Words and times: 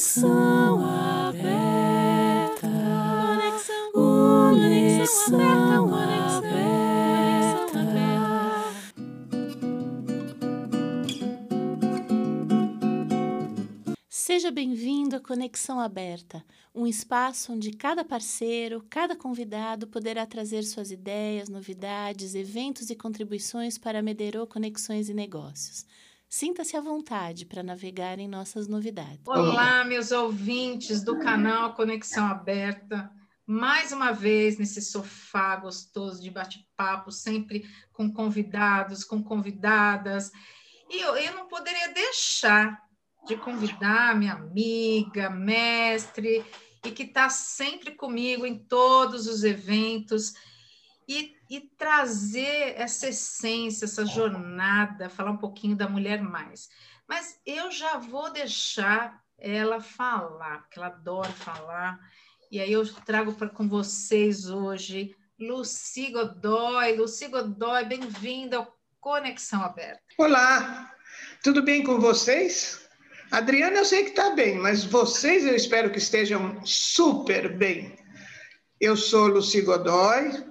Conexão 0.00 0.80
aberta. 1.28 2.68
Conexão 3.92 5.94
aberta. 5.94 6.60
Seja 14.08 14.50
bem-vindo 14.50 15.16
à 15.16 15.20
Conexão 15.20 15.78
Aberta, 15.78 16.42
um 16.74 16.86
espaço 16.86 17.52
onde 17.52 17.70
cada 17.70 18.02
parceiro, 18.02 18.82
cada 18.88 19.14
convidado 19.14 19.86
poderá 19.86 20.24
trazer 20.24 20.62
suas 20.62 20.90
ideias, 20.90 21.50
novidades, 21.50 22.34
eventos 22.34 22.88
e 22.88 22.96
contribuições 22.96 23.76
para 23.76 24.00
Mederô 24.00 24.46
Conexões 24.46 25.10
e 25.10 25.14
Negócios. 25.14 25.84
Sinta-se 26.32 26.76
à 26.76 26.80
vontade 26.80 27.44
para 27.44 27.60
navegar 27.60 28.20
em 28.20 28.28
nossas 28.28 28.68
novidades. 28.68 29.26
Olá, 29.26 29.84
meus 29.84 30.12
ouvintes 30.12 31.02
do 31.02 31.18
canal 31.18 31.74
Conexão 31.74 32.24
Aberta. 32.24 33.10
Mais 33.44 33.90
uma 33.90 34.12
vez 34.12 34.56
nesse 34.56 34.80
sofá 34.80 35.56
gostoso 35.56 36.22
de 36.22 36.30
bate-papo, 36.30 37.10
sempre 37.10 37.68
com 37.92 38.12
convidados, 38.12 39.02
com 39.02 39.20
convidadas. 39.20 40.30
E 40.88 41.00
eu, 41.00 41.16
eu 41.16 41.34
não 41.34 41.48
poderia 41.48 41.92
deixar 41.92 42.80
de 43.26 43.36
convidar 43.36 44.14
minha 44.14 44.34
amiga, 44.34 45.28
mestre, 45.28 46.44
e 46.86 46.92
que 46.92 47.02
está 47.02 47.28
sempre 47.28 47.96
comigo 47.96 48.46
em 48.46 48.56
todos 48.56 49.26
os 49.26 49.42
eventos 49.42 50.34
e, 51.10 51.34
e 51.50 51.60
trazer 51.76 52.74
essa 52.76 53.08
essência, 53.08 53.84
essa 53.84 54.06
jornada, 54.06 55.10
falar 55.10 55.32
um 55.32 55.36
pouquinho 55.36 55.74
da 55.74 55.88
mulher 55.88 56.22
mais. 56.22 56.68
Mas 57.08 57.36
eu 57.44 57.68
já 57.72 57.96
vou 57.96 58.30
deixar 58.30 59.20
ela 59.36 59.80
falar, 59.80 60.60
porque 60.60 60.78
ela 60.78 60.86
adora 60.86 61.32
falar. 61.32 61.98
E 62.48 62.60
aí 62.60 62.70
eu 62.70 62.86
trago 63.02 63.32
para 63.32 63.48
com 63.48 63.68
vocês 63.68 64.48
hoje 64.48 65.16
Luci 65.36 66.12
Godoy. 66.12 66.96
Luci 66.96 67.26
Godoy, 67.26 67.86
bem-vinda 67.86 68.58
ao 68.58 68.78
Conexão 69.00 69.64
Aberta. 69.64 70.00
Olá, 70.16 70.94
tudo 71.42 71.60
bem 71.60 71.82
com 71.82 71.98
vocês? 71.98 72.88
Adriana, 73.32 73.78
eu 73.78 73.84
sei 73.84 74.04
que 74.04 74.10
está 74.10 74.30
bem, 74.30 74.58
mas 74.58 74.84
vocês 74.84 75.44
eu 75.44 75.56
espero 75.56 75.90
que 75.90 75.98
estejam 75.98 76.64
super 76.64 77.56
bem. 77.56 77.98
Eu 78.80 78.96
sou 78.96 79.26
Luci 79.26 79.60
Godoy, 79.62 80.49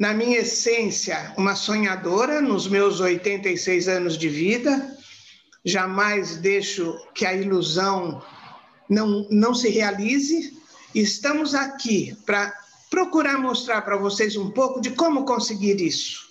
na 0.00 0.14
minha 0.14 0.38
essência, 0.38 1.34
uma 1.36 1.54
sonhadora 1.54 2.40
nos 2.40 2.66
meus 2.66 3.00
86 3.00 3.86
anos 3.86 4.16
de 4.16 4.30
vida. 4.30 4.96
Jamais 5.62 6.38
deixo 6.38 6.98
que 7.14 7.26
a 7.26 7.34
ilusão 7.34 8.22
não, 8.88 9.28
não 9.30 9.54
se 9.54 9.68
realize. 9.68 10.56
Estamos 10.94 11.54
aqui 11.54 12.16
para 12.24 12.50
procurar 12.88 13.36
mostrar 13.36 13.82
para 13.82 13.98
vocês 13.98 14.36
um 14.36 14.50
pouco 14.50 14.80
de 14.80 14.88
como 14.92 15.26
conseguir 15.26 15.78
isso. 15.82 16.30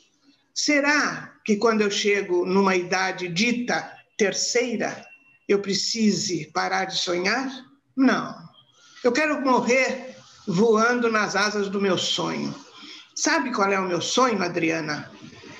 Será 0.51 1.35
que 1.45 1.55
quando 1.55 1.81
eu 1.81 1.91
chego 1.91 2.47
numa 2.47 2.75
idade 2.75 3.27
dita 3.27 3.95
terceira, 4.17 5.05
eu 5.47 5.59
precise 5.59 6.49
parar 6.51 6.85
de 6.85 6.97
sonhar? 6.97 7.47
Não. 7.95 8.35
Eu 9.03 9.11
quero 9.11 9.39
morrer 9.41 10.15
voando 10.47 11.11
nas 11.11 11.35
asas 11.35 11.69
do 11.69 11.79
meu 11.79 11.99
sonho. 11.99 12.67
Sabe 13.19 13.51
qual 13.51 13.69
é 13.69 13.77
o 13.77 13.85
meu 13.85 13.99
sonho, 13.99 14.41
Adriana? 14.41 15.11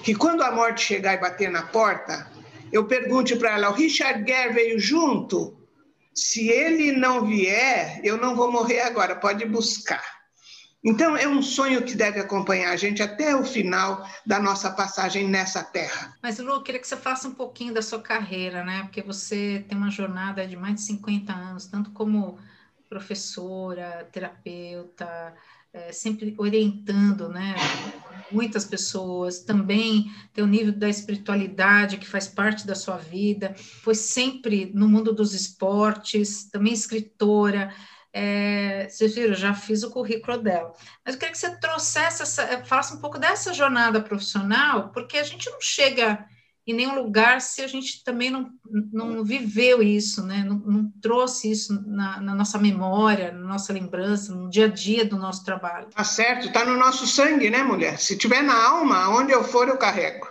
Que 0.02 0.16
quando 0.16 0.44
a 0.44 0.50
morte 0.50 0.82
chegar 0.82 1.16
e 1.16 1.18
bater 1.18 1.52
na 1.52 1.64
porta, 1.64 2.32
eu 2.72 2.86
pergunte 2.86 3.36
para 3.36 3.52
ela: 3.52 3.70
o 3.70 3.74
Richard 3.74 4.26
Gere 4.26 4.54
veio 4.54 4.80
junto? 4.80 5.60
Se 6.16 6.48
ele 6.48 6.94
não 6.94 7.26
vier, 7.26 8.00
eu 8.02 8.16
não 8.16 8.34
vou 8.34 8.50
morrer 8.50 8.80
agora, 8.80 9.14
pode 9.14 9.44
buscar. 9.44 10.02
Então, 10.82 11.18
é 11.18 11.28
um 11.28 11.42
sonho 11.42 11.84
que 11.84 11.96
deve 11.96 12.22
acompanhar 12.22 12.72
a 12.72 12.78
gente 12.78 13.04
até 13.04 13.36
o 13.36 13.44
final 13.44 14.08
da 14.26 14.39
nossa 14.39 14.72
passagem 14.72 15.28
nessa 15.28 15.62
terra. 15.62 16.14
Mas, 16.23 16.39
Lu, 16.39 16.54
eu 16.54 16.64
queria 16.64 16.80
que 16.80 16.88
você 16.88 16.95
faça 16.95 17.28
um 17.28 17.33
pouquinho 17.33 17.73
da 17.73 17.82
sua 17.82 18.02
carreira, 18.02 18.64
né? 18.64 18.83
Porque 18.83 19.02
você 19.02 19.66
tem 19.67 19.78
uma 19.78 19.92
jornada 19.92 20.48
de 20.48 20.56
mais 20.56 20.76
de 20.76 20.82
50 20.83 21.33
anos, 21.33 21.66
tanto 21.67 21.92
como 21.92 22.39
professora, 22.88 24.08
terapeuta, 24.14 25.36
é, 25.74 25.92
sempre 25.92 26.34
orientando, 26.38 27.30
né? 27.30 27.56
Muitas 28.32 28.66
pessoas 28.66 29.40
também 29.40 30.12
tem 30.34 30.44
o 30.44 30.48
nível 30.48 30.72
da 30.72 30.88
espiritualidade 30.88 31.98
que 31.98 32.08
faz 32.08 32.28
parte 32.28 32.66
da 32.66 32.76
sua 32.76 32.98
vida, 32.98 33.56
foi 33.84 33.96
sempre 33.96 34.72
no 34.74 34.88
mundo 34.88 35.14
dos 35.14 35.34
esportes, 35.34 36.50
também 36.50 36.74
escritora. 36.74 37.74
É, 38.12 38.88
vocês 38.90 39.14
viram, 39.14 39.36
já 39.36 39.54
fiz 39.54 39.84
o 39.84 39.92
currículo 39.92 40.38
dela. 40.40 40.74
Mas 41.06 41.16
eu 41.16 41.20
queria 41.20 41.32
que 41.32 41.38
você 41.38 41.56
trouxesse, 41.60 42.24
essa, 42.24 42.66
falasse 42.66 42.94
um 42.94 43.00
pouco 43.00 43.20
dessa 43.20 43.54
jornada 43.54 44.02
profissional, 44.02 44.90
porque 44.90 45.18
a 45.18 45.24
gente 45.24 45.50
não 45.50 45.62
chega 45.62 46.26
em 46.70 46.74
nenhum 46.74 46.96
lugar 46.96 47.42
se 47.42 47.62
a 47.62 47.68
gente 47.68 48.04
também 48.04 48.30
não, 48.30 48.52
não 48.94 49.24
viveu 49.24 49.82
isso, 49.82 50.24
né? 50.24 50.46
não, 50.48 50.58
não 50.58 50.92
trouxe 51.02 51.52
isso 51.52 51.84
na, 51.88 52.22
na, 52.22 52.36
nossa 52.36 52.60
memória, 52.60 53.32
na 53.32 53.48
nossa 53.48 53.74
lembrança, 53.74 54.36
no 54.36 54.50
dia 54.50 54.66
a 54.66 54.68
dia 54.68 55.04
do 55.04 55.18
nosso 55.18 55.44
trabalho. 55.44 55.88
Tá 55.88 56.04
certo, 56.04 56.52
tá 56.52 56.64
no 56.64 56.78
nosso 56.78 57.08
sangue, 57.08 57.50
né, 57.50 57.64
mulher? 57.64 57.98
Se 57.98 58.16
tiver 58.16 58.44
na 58.44 58.54
alma, 58.54 59.10
onde 59.10 59.32
eu 59.32 59.44
for, 59.44 59.68
eu 59.68 59.78
carrego. 59.78 60.28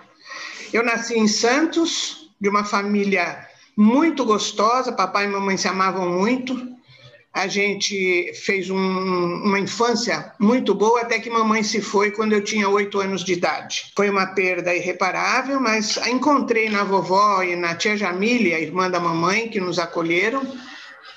Eu 0.73 0.85
nasci 0.85 1.19
em 1.19 1.27
Santos, 1.27 2.31
de 2.41 2.49
uma 2.49 2.65
família 2.65 3.45
muito 3.77 4.25
gostosa, 4.25 4.93
papai 4.93 5.25
e 5.25 5.29
mamãe 5.29 5.57
se 5.57 5.67
amavam 5.67 6.09
muito 6.09 6.78
a 7.39 7.47
gente 7.47 8.33
fez 8.35 8.69
um, 8.69 8.77
uma 8.77 9.61
infância 9.61 10.33
muito 10.41 10.75
boa 10.75 11.03
até 11.03 11.21
que 11.21 11.31
mamãe 11.31 11.63
se 11.63 11.81
foi 11.81 12.11
quando 12.11 12.33
eu 12.33 12.43
tinha 12.43 12.69
oito 12.69 12.99
anos 12.99 13.23
de 13.23 13.35
idade. 13.35 13.93
Foi 13.95 14.11
uma 14.11 14.27
perda 14.27 14.75
irreparável, 14.75 15.61
mas 15.61 15.97
encontrei 16.09 16.69
na 16.69 16.83
vovó 16.83 17.41
e 17.45 17.55
na 17.55 17.77
tia 17.77 17.97
Jamília, 17.97 18.57
a 18.57 18.61
irmã 18.61 18.91
da 18.91 18.99
mamãe, 18.99 19.49
que 19.49 19.61
nos 19.61 19.79
acolheram, 19.79 20.43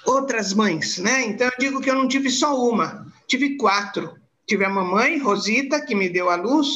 outras 0.05 0.53
mães, 0.53 0.99
né? 0.99 1.23
Então 1.25 1.47
eu 1.47 1.53
digo 1.57 1.81
que 1.81 1.89
eu 1.89 1.95
não 1.95 2.07
tive 2.07 2.29
só 2.29 2.55
uma, 2.55 3.07
tive 3.27 3.57
quatro. 3.57 4.13
Tive 4.45 4.63
a 4.63 4.69
mamãe, 4.69 5.17
Rosita, 5.17 5.83
que 5.83 5.95
me 5.95 6.07
deu 6.07 6.29
a 6.29 6.35
luz, 6.35 6.67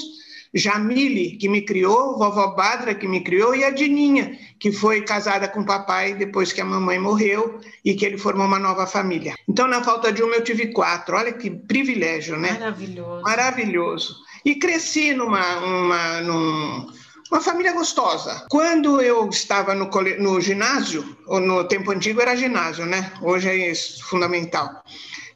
Jamile, 0.53 1.37
que 1.37 1.49
me 1.49 1.61
criou, 1.61 2.17
vovó 2.17 2.47
Badra, 2.55 2.95
que 2.95 3.07
me 3.07 3.21
criou, 3.21 3.55
e 3.55 3.63
a 3.63 3.71
Dininha, 3.71 4.37
que 4.59 4.71
foi 4.71 5.01
casada 5.01 5.47
com 5.47 5.61
o 5.61 5.65
papai 5.65 6.13
depois 6.13 6.53
que 6.53 6.61
a 6.61 6.65
mamãe 6.65 6.97
morreu 6.97 7.59
e 7.83 7.93
que 7.93 8.05
ele 8.05 8.17
formou 8.17 8.45
uma 8.45 8.59
nova 8.59 8.87
família. 8.87 9.35
Então, 9.47 9.67
na 9.67 9.83
falta 9.83 10.11
de 10.11 10.23
uma, 10.23 10.35
eu 10.35 10.43
tive 10.43 10.67
quatro. 10.67 11.15
Olha 11.17 11.33
que 11.33 11.49
privilégio, 11.49 12.37
né? 12.37 12.53
Maravilhoso. 12.53 13.21
Maravilhoso. 13.21 14.15
E 14.45 14.55
cresci 14.55 15.13
numa, 15.13 15.57
uma, 15.57 16.21
num, 16.21 16.87
uma 17.31 17.41
família 17.41 17.73
gostosa. 17.73 18.45
Quando 18.49 19.01
eu 19.01 19.27
estava 19.29 19.75
no, 19.75 19.89
no 20.19 20.39
ginásio, 20.39 21.17
ou 21.27 21.39
no 21.39 21.63
tempo 21.67 21.91
antigo 21.91 22.21
era 22.21 22.35
ginásio, 22.35 22.85
né? 22.85 23.11
Hoje 23.21 23.49
é 23.49 23.71
isso, 23.71 24.03
fundamental 24.05 24.83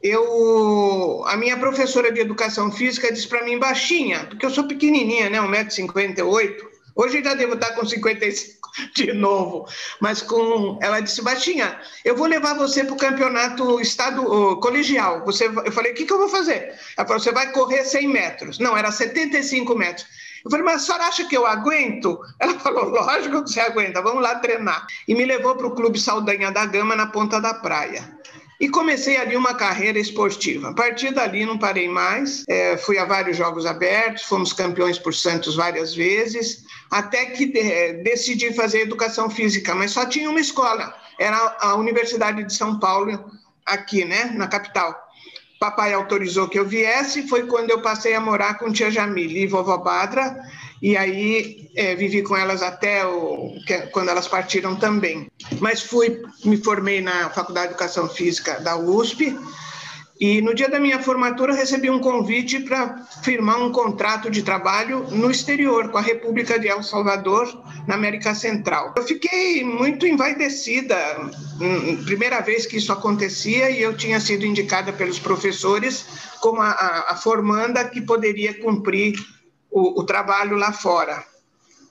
eu, 0.02 1.22
a 1.26 1.36
minha 1.36 1.56
professora 1.58 2.10
de 2.10 2.20
educação 2.20 2.72
física 2.72 3.12
disse 3.12 3.28
para 3.28 3.44
mim, 3.44 3.58
baixinha, 3.58 4.26
porque 4.26 4.46
eu 4.46 4.50
sou 4.50 4.66
pequenininha, 4.66 5.28
né, 5.28 5.38
1,58m, 5.38 6.56
hoje 6.96 7.22
já 7.22 7.34
devo 7.34 7.54
estar 7.54 7.72
com 7.72 7.84
55 7.84 8.60
de 8.94 9.12
novo, 9.12 9.66
mas 10.00 10.22
com, 10.22 10.78
ela 10.80 11.00
disse, 11.00 11.20
baixinha, 11.22 11.78
eu 12.04 12.16
vou 12.16 12.26
levar 12.26 12.54
você 12.54 12.82
para 12.84 12.94
o 12.94 12.98
campeonato 12.98 13.80
estado, 13.80 14.56
colegial, 14.60 15.24
você, 15.24 15.46
eu 15.46 15.72
falei, 15.72 15.92
o 15.92 15.94
que, 15.94 16.06
que 16.06 16.12
eu 16.12 16.18
vou 16.18 16.28
fazer? 16.28 16.74
Ela 16.96 17.06
falou, 17.06 17.20
você 17.20 17.32
vai 17.32 17.52
correr 17.52 17.84
100 17.84 18.08
metros, 18.08 18.58
não, 18.58 18.76
era 18.76 18.90
75 18.90 19.74
metros, 19.74 20.06
eu 20.44 20.50
falei, 20.50 20.64
mas 20.64 20.76
a 20.76 20.78
senhora 20.86 21.04
acha 21.04 21.24
que 21.26 21.36
eu 21.36 21.46
aguento? 21.46 22.18
Ela 22.38 22.54
falou, 22.60 22.88
lógico 22.88 23.44
que 23.44 23.50
você 23.50 23.60
aguenta, 23.60 24.00
vamos 24.00 24.22
lá 24.22 24.36
treinar. 24.36 24.86
E 25.06 25.14
me 25.14 25.26
levou 25.26 25.54
para 25.54 25.66
o 25.66 25.74
Clube 25.74 26.00
Saldanha 26.00 26.50
da 26.50 26.64
Gama, 26.64 26.96
na 26.96 27.08
Ponta 27.08 27.40
da 27.40 27.52
Praia. 27.52 28.18
E 28.60 28.68
comecei 28.68 29.16
ali 29.16 29.34
uma 29.36 29.54
carreira 29.54 29.98
esportiva. 29.98 30.68
A 30.68 30.74
partir 30.74 31.14
dali 31.14 31.46
não 31.46 31.58
parei 31.58 31.88
mais, 31.88 32.44
é, 32.46 32.76
fui 32.76 32.98
a 32.98 33.06
vários 33.06 33.36
jogos 33.36 33.64
abertos, 33.64 34.24
fomos 34.24 34.52
campeões 34.52 34.98
por 34.98 35.14
Santos 35.14 35.56
várias 35.56 35.94
vezes, 35.94 36.62
até 36.90 37.24
que 37.26 37.46
de, 37.46 37.58
é, 37.58 37.94
decidi 37.94 38.52
fazer 38.52 38.82
educação 38.82 39.30
física, 39.30 39.74
mas 39.74 39.92
só 39.92 40.04
tinha 40.04 40.28
uma 40.28 40.40
escola, 40.40 40.94
era 41.18 41.56
a 41.60 41.74
Universidade 41.74 42.44
de 42.44 42.54
São 42.54 42.78
Paulo, 42.78 43.30
aqui, 43.64 44.04
né, 44.04 44.26
na 44.34 44.46
capital. 44.46 44.94
Papai 45.58 45.92
autorizou 45.92 46.48
que 46.48 46.58
eu 46.58 46.66
viesse, 46.66 47.28
foi 47.28 47.46
quando 47.46 47.70
eu 47.70 47.80
passei 47.80 48.14
a 48.14 48.20
morar 48.20 48.54
com 48.54 48.72
tia 48.72 48.90
Jamile 48.90 49.42
e 49.42 49.46
vovó 49.46 49.78
Badra, 49.78 50.36
e 50.82 50.96
aí 50.96 51.70
é, 51.76 51.94
vivi 51.94 52.22
com 52.22 52.36
elas 52.36 52.62
até 52.62 53.04
o, 53.06 53.54
que, 53.66 53.78
quando 53.88 54.08
elas 54.08 54.26
partiram 54.26 54.76
também. 54.76 55.30
Mas 55.58 55.82
fui, 55.82 56.22
me 56.44 56.56
formei 56.56 57.00
na 57.00 57.30
Faculdade 57.30 57.68
de 57.68 57.74
Educação 57.74 58.08
Física 58.08 58.60
da 58.60 58.76
USP, 58.76 59.36
E 60.20 60.42
no 60.42 60.54
dia 60.54 60.68
da 60.68 60.78
minha 60.78 61.02
formatura, 61.02 61.54
recebi 61.54 61.88
um 61.88 61.98
convite 61.98 62.60
para 62.60 63.06
firmar 63.22 63.58
um 63.58 63.72
contrato 63.72 64.30
de 64.30 64.42
trabalho 64.42 65.06
no 65.10 65.30
exterior, 65.30 65.88
com 65.88 65.96
a 65.96 66.02
República 66.02 66.58
de 66.58 66.68
El 66.68 66.82
Salvador, 66.82 67.48
na 67.88 67.94
América 67.94 68.34
Central. 68.34 68.92
Eu 68.94 69.02
fiquei 69.02 69.64
muito 69.64 70.06
envaidecida, 70.06 70.94
hum, 71.58 72.04
primeira 72.04 72.42
vez 72.42 72.66
que 72.66 72.76
isso 72.76 72.92
acontecia, 72.92 73.70
e 73.70 73.80
eu 73.80 73.96
tinha 73.96 74.20
sido 74.20 74.44
indicada 74.44 74.92
pelos 74.92 75.18
professores 75.18 76.04
como 76.38 76.60
a, 76.60 76.68
a, 76.68 77.12
a 77.12 77.16
formanda 77.16 77.82
que 77.88 78.02
poderia 78.02 78.52
cumprir 78.60 79.14
o, 79.70 80.00
o 80.00 80.04
trabalho 80.04 80.56
lá 80.56 80.72
fora 80.72 81.24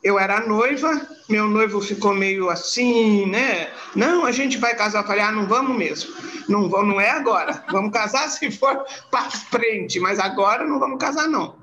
eu 0.04 0.18
era 0.18 0.46
noiva, 0.46 1.08
meu 1.28 1.48
noivo 1.48 1.82
ficou 1.82 2.14
meio 2.14 2.50
assim, 2.50 3.26
né? 3.26 3.70
Não, 3.96 4.26
a 4.26 4.32
gente 4.32 4.58
vai 4.58 4.76
casar. 4.76 5.02
Eu 5.02 5.08
falei, 5.08 5.22
ah, 5.22 5.32
não 5.32 5.46
vamos 5.46 5.78
mesmo. 5.78 6.14
Não, 6.48 6.70
vamos, 6.70 6.88
não 6.88 7.02
é 7.02 7.10
agora. 7.10 7.64
Vamos 7.70 7.92
casar 7.92 8.28
se 8.30 8.50
for 8.50 8.86
para 9.12 9.30
frente, 9.30 10.00
mas 10.00 10.20
agora 10.20 10.66
não 10.66 10.80
vamos 10.80 11.00
casar, 11.00 11.28
não. 11.28 11.58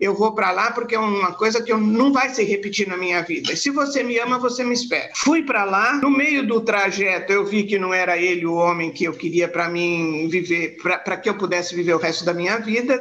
Eu 0.00 0.14
vou 0.14 0.34
para 0.34 0.50
lá 0.50 0.72
porque 0.72 0.94
é 0.94 0.98
uma 0.98 1.32
coisa 1.32 1.62
que 1.62 1.72
eu, 1.72 1.78
não 1.78 2.12
vai 2.12 2.28
se 2.28 2.42
repetir 2.42 2.88
na 2.88 2.96
minha 2.96 3.22
vida. 3.22 3.54
Se 3.54 3.70
você 3.70 4.02
me 4.02 4.18
ama, 4.18 4.38
você 4.38 4.64
me 4.64 4.74
espera. 4.74 5.10
Fui 5.14 5.42
para 5.42 5.64
lá, 5.64 5.94
no 5.94 6.10
meio 6.10 6.44
do 6.44 6.60
trajeto 6.60 7.32
eu 7.32 7.44
vi 7.44 7.62
que 7.62 7.78
não 7.78 7.94
era 7.94 8.18
ele 8.18 8.44
o 8.44 8.54
homem 8.54 8.90
que 8.90 9.04
eu 9.04 9.12
queria 9.12 9.46
para 9.46 9.68
mim 9.68 10.26
viver, 10.28 10.78
para 10.82 11.16
que 11.16 11.28
eu 11.28 11.34
pudesse 11.34 11.76
viver 11.76 11.94
o 11.94 11.98
resto 11.98 12.24
da 12.24 12.34
minha 12.34 12.58
vida. 12.58 13.00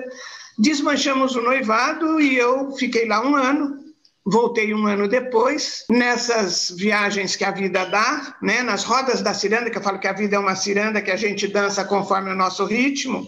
Desmanchamos 0.57 1.35
o 1.35 1.41
noivado 1.41 2.21
e 2.21 2.37
eu 2.37 2.71
fiquei 2.73 3.07
lá 3.07 3.25
um 3.25 3.35
ano 3.35 3.83
Voltei 4.25 4.73
um 4.73 4.87
ano 4.87 5.05
depois, 5.05 5.83
nessas 5.89 6.73
viagens 6.77 7.35
que 7.35 7.43
a 7.43 7.51
vida 7.51 7.85
dá, 7.85 8.37
né, 8.41 8.63
nas 8.63 8.85
rodas 8.85 9.21
da 9.21 9.33
ciranda, 9.33 9.69
que 9.69 9.77
eu 9.77 9.81
falo 9.81 9.99
que 9.99 10.07
a 10.07 10.13
vida 10.13 10.37
é 10.37 10.39
uma 10.39 10.55
ciranda 10.55 11.01
que 11.01 11.11
a 11.11 11.17
gente 11.17 11.45
dança 11.45 11.83
conforme 11.83 12.31
o 12.31 12.35
nosso 12.35 12.63
ritmo, 12.63 13.27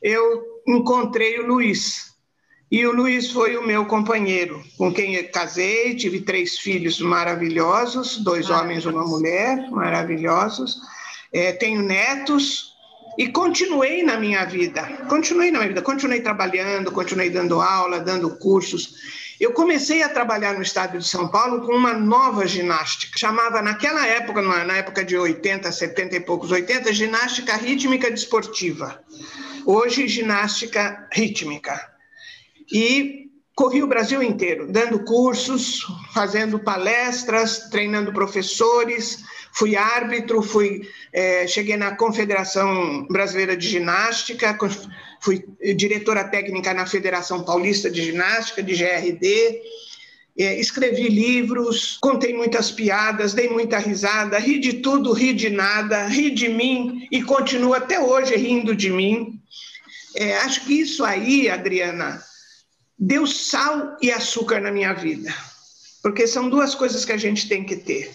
eu 0.00 0.44
encontrei 0.68 1.40
o 1.40 1.46
Luiz. 1.46 2.10
E 2.70 2.86
o 2.86 2.92
Luiz 2.92 3.32
foi 3.32 3.56
o 3.56 3.66
meu 3.66 3.84
companheiro, 3.86 4.62
com 4.78 4.94
quem 4.94 5.16
eu 5.16 5.28
casei, 5.32 5.96
tive 5.96 6.20
três 6.20 6.56
filhos 6.56 7.00
maravilhosos, 7.00 8.18
dois 8.18 8.48
homens 8.50 8.84
e 8.84 8.88
uma 8.88 9.04
mulher, 9.04 9.68
maravilhosos. 9.72 10.78
É, 11.32 11.50
tenho 11.50 11.82
netos, 11.82 12.69
e 13.20 13.28
continuei 13.28 14.02
na 14.02 14.16
minha 14.16 14.46
vida, 14.46 14.82
continuei 15.06 15.50
na 15.50 15.58
minha 15.58 15.68
vida, 15.68 15.82
continuei 15.82 16.22
trabalhando, 16.22 16.90
continuei 16.90 17.28
dando 17.28 17.60
aula, 17.60 18.00
dando 18.00 18.34
cursos. 18.38 18.94
Eu 19.38 19.52
comecei 19.52 20.02
a 20.02 20.08
trabalhar 20.08 20.54
no 20.54 20.62
estado 20.62 20.96
de 20.96 21.06
São 21.06 21.28
Paulo 21.28 21.66
com 21.66 21.74
uma 21.74 21.92
nova 21.92 22.46
ginástica. 22.46 23.18
Chamava 23.18 23.60
naquela 23.60 24.06
época, 24.06 24.40
na 24.40 24.74
época 24.74 25.04
de 25.04 25.18
80, 25.18 25.70
70 25.70 26.16
e 26.16 26.20
poucos, 26.20 26.50
80, 26.50 26.94
ginástica 26.94 27.56
rítmica 27.56 28.10
desportiva. 28.10 29.04
Hoje, 29.66 30.08
ginástica 30.08 31.06
rítmica. 31.12 31.78
E 32.72 33.28
corri 33.54 33.82
o 33.82 33.86
Brasil 33.86 34.22
inteiro, 34.22 34.66
dando 34.66 35.04
cursos, 35.04 35.86
fazendo 36.14 36.58
palestras, 36.58 37.68
treinando 37.68 38.14
professores, 38.14 39.22
fui 39.52 39.76
árbitro, 39.76 40.42
fui, 40.42 40.88
é, 41.12 41.46
cheguei 41.46 41.76
na 41.76 41.94
Confederação 41.96 43.06
Brasileira 43.08 43.56
de 43.56 43.68
Ginástica, 43.68 44.56
fui 45.20 45.44
diretora 45.76 46.24
técnica 46.24 46.72
na 46.72 46.86
Federação 46.86 47.44
Paulista 47.44 47.90
de 47.90 48.02
Ginástica, 48.02 48.62
de 48.62 48.74
GRD, 48.74 49.60
é, 50.38 50.58
escrevi 50.58 51.08
livros, 51.08 51.98
contei 52.00 52.34
muitas 52.34 52.70
piadas, 52.70 53.34
dei 53.34 53.48
muita 53.48 53.78
risada, 53.78 54.38
ri 54.38 54.58
de 54.58 54.74
tudo, 54.74 55.12
ri 55.12 55.34
de 55.34 55.50
nada, 55.50 56.06
ri 56.06 56.30
de 56.30 56.48
mim 56.48 57.06
e 57.10 57.22
continuo 57.22 57.74
até 57.74 58.00
hoje 58.00 58.36
rindo 58.36 58.74
de 58.74 58.90
mim. 58.90 59.40
É, 60.16 60.38
acho 60.38 60.64
que 60.64 60.80
isso 60.80 61.04
aí, 61.04 61.48
Adriana, 61.48 62.22
deu 62.98 63.26
sal 63.26 63.96
e 64.00 64.10
açúcar 64.10 64.60
na 64.60 64.70
minha 64.70 64.92
vida, 64.92 65.34
porque 66.02 66.26
são 66.26 66.48
duas 66.48 66.74
coisas 66.74 67.04
que 67.04 67.12
a 67.12 67.16
gente 67.16 67.48
tem 67.48 67.64
que 67.64 67.76
ter: 67.76 68.10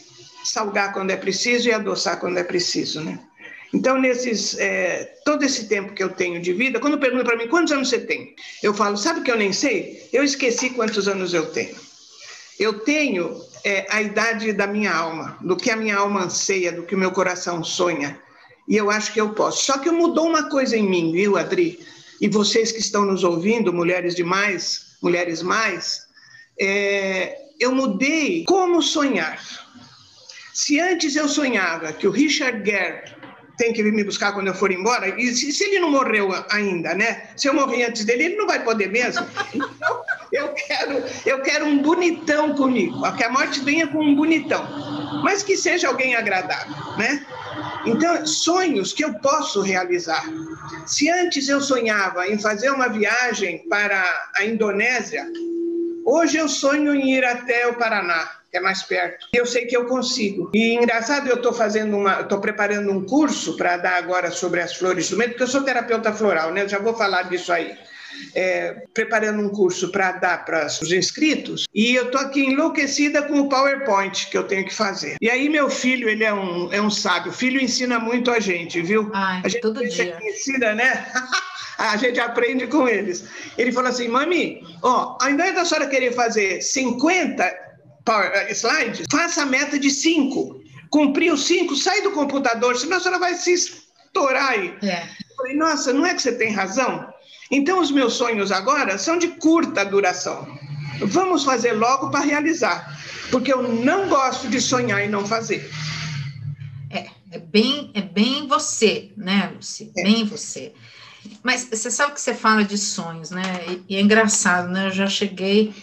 salgar 0.48 0.94
quando 0.94 1.12
é 1.12 1.18
preciso 1.18 1.68
e 1.68 1.74
adoçar 1.74 2.20
quando 2.20 2.38
é 2.38 2.44
preciso, 2.44 3.02
né? 3.02 3.20
Então, 3.74 4.00
nesses, 4.00 4.58
é, 4.58 5.04
todo 5.26 5.44
esse 5.44 5.68
tempo 5.68 5.94
que 5.94 6.02
eu 6.02 6.10
tenho 6.10 6.42
de 6.42 6.54
vida, 6.54 6.80
quando 6.80 6.98
perguntam 6.98 7.26
para 7.26 7.36
mim 7.36 7.50
quantos 7.50 7.74
anos 7.74 7.90
você 7.90 8.00
tem, 8.00 8.34
eu 8.64 8.74
falo, 8.74 8.96
sabe 8.96 9.22
que 9.22 9.30
eu 9.30 9.38
nem 9.38 9.52
sei? 9.52 10.08
Eu 10.14 10.24
esqueci 10.24 10.70
quantos 10.70 11.08
anos 11.08 11.34
eu 11.34 11.48
tenho. 11.48 11.76
Eu 12.58 12.80
tenho 12.80 13.42
é, 13.66 13.86
a 13.90 14.02
idade 14.02 14.54
da 14.54 14.66
minha 14.66 14.94
alma, 14.94 15.38
do 15.42 15.58
que 15.58 15.70
a 15.70 15.76
minha 15.76 15.98
alma 15.98 16.24
anseia, 16.24 16.72
do 16.72 16.84
que 16.84 16.96
o 16.96 16.98
meu 16.98 17.12
coração 17.12 17.64
sonha. 17.64 18.18
E 18.68 18.78
eu 18.78 18.90
acho 18.90 19.12
que 19.12 19.20
eu 19.20 19.30
posso. 19.34 19.66
Só 19.66 19.78
que 19.78 19.92
mudou 19.92 20.26
uma 20.26 20.50
coisa 20.50 20.78
em 20.78 20.88
mim, 20.88 21.12
viu, 21.12 21.38
Adri? 21.38 21.80
E 22.22 22.30
vocês 22.30 22.72
que 22.72 22.80
estão 22.80 23.04
nos 23.04 23.26
ouvindo, 23.26 23.74
mulheres 23.74 24.16
demais, 24.16 24.96
mulheres 25.02 25.42
mais, 25.42 26.04
é, 26.60 27.38
eu 27.60 27.74
mudei 27.74 28.46
como 28.46 28.82
sonhar. 28.82 29.42
Se 30.56 30.80
antes 30.80 31.18
eu 31.18 31.28
sonhava 31.28 31.92
que 31.92 32.08
o 32.08 32.12
Richard 32.12 32.64
Gere 32.64 33.04
tem 33.58 33.74
que 33.74 33.84
vir 33.84 33.92
me 33.92 34.06
buscar 34.06 34.32
quando 34.32 34.48
eu 34.48 34.54
for 34.54 34.72
embora. 34.72 35.10
E 35.20 35.34
se, 35.34 35.52
se, 35.52 35.66
ele 35.66 35.80
não 35.80 35.92
morreu 35.92 36.30
ainda, 36.50 36.94
né? 36.94 37.24
Se 37.36 37.50
eu 37.50 37.54
morrer 37.54 37.84
antes 37.84 38.06
dele, 38.06 38.24
ele 38.24 38.36
não 38.38 38.48
vai 38.48 38.64
poder 38.64 38.90
mesmo. 38.90 39.28
Então, 39.54 40.02
eu 40.32 40.54
quero, 40.54 41.04
eu 41.26 41.42
quero 41.42 41.66
um 41.66 41.82
bonitão 41.82 42.56
comigo. 42.56 43.02
Que 43.18 43.26
a 43.26 43.30
morte 43.30 43.60
venha 43.60 43.86
com 43.88 44.02
um 44.02 44.16
bonitão. 44.16 44.66
Mas 45.26 45.44
que 45.44 45.58
seja 45.58 45.90
alguém 45.90 46.16
agradável, 46.16 46.74
né? 46.98 47.26
Então, 47.86 48.26
sonhos 48.26 48.94
que 48.94 49.04
eu 49.04 49.14
posso 49.16 49.62
realizar. 49.62 50.24
Se 50.86 51.10
antes 51.10 51.50
eu 51.50 51.60
sonhava 51.60 52.30
em 52.30 52.40
fazer 52.40 52.70
uma 52.70 52.88
viagem 52.88 53.68
para 53.68 54.02
a 54.38 54.46
Indonésia, 54.46 55.28
hoje 56.06 56.38
eu 56.38 56.48
sonho 56.48 56.96
em 56.96 57.14
ir 57.14 57.26
até 57.26 57.68
o 57.68 57.76
Paraná 57.76 58.30
é 58.58 58.62
mais 58.62 58.84
perto. 58.84 59.28
Eu 59.34 59.46
sei 59.46 59.66
que 59.66 59.76
eu 59.76 59.86
consigo. 59.86 60.52
E 60.54 60.74
engraçado, 60.74 61.28
eu 61.28 61.36
estou 61.36 61.54
fazendo 61.54 61.98
uma, 61.98 62.22
estou 62.22 62.40
preparando 62.40 62.92
um 62.92 63.06
curso 63.06 63.56
para 63.58 63.78
dar 63.78 63.98
agora 63.98 64.32
sobre 64.32 64.62
as 64.62 64.76
flores 64.76 65.10
do 65.10 65.18
medo, 65.18 65.32
porque 65.32 65.44
eu 65.44 65.48
sou 65.48 65.64
terapeuta 65.64 66.14
floral, 66.14 66.52
né? 66.52 66.64
Eu 66.64 66.70
já 66.70 66.80
vou 66.80 66.96
falar 66.96 67.24
disso 67.24 67.52
aí. 67.52 67.76
É, 68.34 68.84
preparando 68.94 69.42
um 69.42 69.50
curso 69.50 69.92
para 69.92 70.14
dar 70.14 70.46
para 70.46 70.66
os 70.68 70.90
inscritos 70.90 71.68
e 71.76 71.96
eu 71.96 72.06
estou 72.06 72.22
aqui 72.22 72.46
enlouquecida 72.46 73.22
com 73.24 73.42
o 73.42 73.50
PowerPoint 73.50 74.30
que 74.30 74.38
eu 74.38 74.44
tenho 74.46 74.64
que 74.64 74.74
fazer. 74.74 75.18
E 75.20 75.30
aí 75.30 75.50
meu 75.50 75.70
filho, 75.70 76.08
ele 76.08 76.24
é 76.24 76.34
um, 76.34 76.72
é 76.72 76.82
um 76.82 76.90
sábio. 76.90 77.32
O 77.32 77.36
filho 77.36 77.60
ensina 77.60 78.00
muito 78.00 78.32
a 78.32 78.40
gente, 78.40 78.82
viu? 78.82 79.12
Ai, 79.14 79.42
a 79.44 79.50
gente 79.50 79.62
todo 79.62 79.86
dia. 79.86 80.18
Ensina, 80.22 80.74
né? 80.74 81.06
a 81.78 81.98
gente 81.98 82.20
aprende 82.20 82.68
com 82.68 82.88
eles. 82.88 83.26
Ele 83.58 83.72
falou 83.72 83.90
assim, 83.90 84.08
mami, 84.08 84.62
ó, 84.82 85.18
ao 85.20 85.30
invés 85.30 85.54
da 85.54 85.66
senhora 85.66 85.88
querer 85.88 86.14
fazer 86.14 86.62
50 86.62 87.66
Power, 88.06 88.32
uh, 88.32 88.52
slide, 88.54 89.04
faça 89.12 89.42
a 89.42 89.46
meta 89.46 89.80
de 89.80 89.90
cinco. 89.90 90.64
Cumpriu 90.90 91.36
cinco, 91.36 91.76
sai 91.76 92.02
do 92.02 92.12
computador, 92.12 92.78
senão 92.78 92.98
a 92.98 93.00
senhora 93.00 93.20
vai 93.20 93.34
se 93.34 93.54
estourar 93.54 94.52
aí. 94.52 94.74
É. 94.84 95.04
Eu 95.04 95.36
falei, 95.36 95.56
nossa, 95.56 95.92
não 95.92 96.06
é 96.06 96.14
que 96.14 96.22
você 96.22 96.32
tem 96.32 96.52
razão? 96.52 97.08
Então, 97.52 97.80
os 97.80 97.92
meus 97.92 98.14
sonhos 98.14 98.52
agora 98.52 98.98
são 98.98 99.18
de 99.18 99.28
curta 99.30 99.84
duração. 99.84 100.48
Vamos 101.00 101.44
fazer 101.44 101.74
logo 101.74 102.10
para 102.10 102.24
realizar, 102.24 102.98
porque 103.30 103.52
eu 103.52 103.62
não 103.62 104.08
gosto 104.08 104.48
de 104.48 104.62
sonhar 104.62 105.04
e 105.04 105.10
não 105.10 105.26
fazer. 105.26 105.70
É, 106.90 107.08
é 107.32 107.40
bem, 107.40 107.92
é 107.94 108.02
bem 108.02 108.48
você, 108.48 109.12
né, 109.18 109.52
Lucy? 109.54 109.92
É. 109.98 110.04
Bem 110.04 110.24
você. 110.26 110.74
Mas 111.44 111.66
você 111.66 111.92
sabe 111.92 112.14
que 112.14 112.22
você 112.22 112.34
fala 112.34 112.64
de 112.64 112.78
sonhos, 112.78 113.32
né? 113.32 113.44
E, 113.68 113.94
e 113.94 113.96
é 113.98 114.02
engraçado, 114.02 114.70
né? 114.70 114.88
Eu 114.88 114.92
já 114.92 115.08
cheguei 115.08 115.74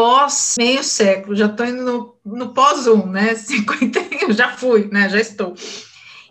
pós 0.00 0.54
meio 0.56 0.82
século, 0.82 1.36
já 1.36 1.44
estou 1.44 1.66
indo 1.66 1.82
no, 2.24 2.38
no 2.38 2.54
pós-1, 2.54 3.04
né? 3.10 3.34
50, 3.36 3.98
eu 4.22 4.32
já 4.32 4.56
fui, 4.56 4.88
né? 4.90 5.10
Já 5.10 5.20
estou. 5.20 5.54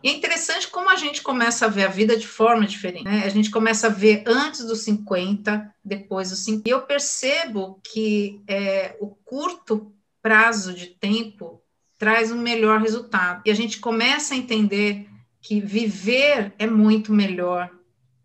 E 0.04 0.10
é 0.10 0.12
interessante 0.12 0.68
como 0.70 0.90
a 0.90 0.96
gente 0.96 1.22
começa 1.22 1.68
a 1.68 1.70
ver 1.70 1.84
a 1.84 1.90
vida 1.90 2.18
de 2.18 2.28
forma 2.28 2.66
diferente. 2.66 3.04
Né? 3.04 3.22
A 3.24 3.30
gente 3.30 3.52
começa 3.52 3.86
a 3.86 3.92
ver 3.92 4.24
antes 4.26 4.66
dos 4.66 4.80
50, 4.82 5.72
depois 5.86 6.32
dos 6.32 6.40
50. 6.46 6.68
E 6.68 6.72
eu 6.72 6.82
percebo 6.82 7.80
que 7.84 8.42
é, 8.48 8.96
o 9.00 9.10
curto 9.10 9.94
prazo 10.20 10.74
de 10.74 10.88
tempo 10.88 11.62
traz 11.96 12.32
um 12.32 12.42
melhor 12.42 12.80
resultado. 12.80 13.44
E 13.46 13.52
a 13.52 13.54
gente 13.54 13.80
começa 13.80 14.34
a 14.34 14.38
entender 14.38 15.08
que 15.42 15.60
viver 15.60 16.54
é 16.58 16.66
muito 16.66 17.14
melhor 17.14 17.70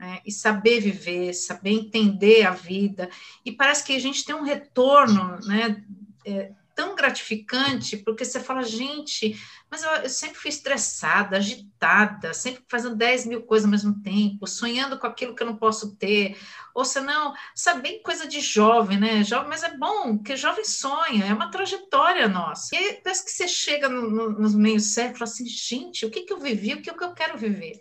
né? 0.04 0.20
e 0.24 0.30
saber 0.30 0.80
viver, 0.80 1.32
saber 1.32 1.70
entender 1.70 2.46
a 2.46 2.50
vida. 2.50 3.08
E 3.44 3.50
parece 3.50 3.84
que 3.84 3.96
a 3.96 4.00
gente 4.00 4.24
tem 4.24 4.34
um 4.34 4.42
retorno 4.42 5.38
né, 5.46 5.82
é, 6.26 6.52
tão 6.74 6.94
gratificante, 6.94 7.96
porque 7.96 8.24
você 8.24 8.40
fala, 8.40 8.62
gente, 8.62 9.40
mas 9.70 9.82
eu, 9.82 9.90
eu, 9.90 10.10
sempre 10.10 10.38
fui 10.38 10.50
estressada, 10.50 11.36
agitada, 11.36 12.34
sempre 12.34 12.62
fazendo 12.68 12.96
10 12.96 13.26
mil 13.26 13.42
coisas 13.42 13.64
ao 13.64 13.70
mesmo 13.70 14.02
tempo, 14.02 14.46
sonhando 14.46 14.98
com 14.98 15.06
aquilo 15.06 15.34
que 15.34 15.42
eu 15.42 15.46
não 15.46 15.56
posso 15.56 15.96
ter. 15.96 16.36
Ou 16.74 16.84
senão, 16.84 17.32
saber 17.54 18.00
coisa 18.00 18.26
de 18.26 18.40
jovem, 18.40 18.98
né? 18.98 19.24
Jovem, 19.24 19.48
mas 19.48 19.62
é 19.62 19.76
bom, 19.76 20.18
porque 20.18 20.36
jovem 20.36 20.64
sonha, 20.64 21.24
é 21.24 21.32
uma 21.32 21.50
trajetória 21.50 22.28
nossa. 22.28 22.74
E 22.74 22.78
aí, 22.78 23.00
parece 23.02 23.24
que 23.24 23.30
você 23.30 23.48
chega 23.48 23.88
no, 23.88 24.10
no, 24.10 24.30
nos 24.30 24.54
meios 24.54 24.92
séculos 24.92 25.16
e 25.16 25.18
fala 25.18 25.30
assim, 25.30 25.46
gente, 25.46 26.04
o 26.04 26.10
que, 26.10 26.22
que 26.22 26.32
eu 26.32 26.40
vivi, 26.40 26.74
o 26.74 26.82
que, 26.82 26.92
que 26.92 27.04
eu 27.04 27.14
quero 27.14 27.38
viver? 27.38 27.80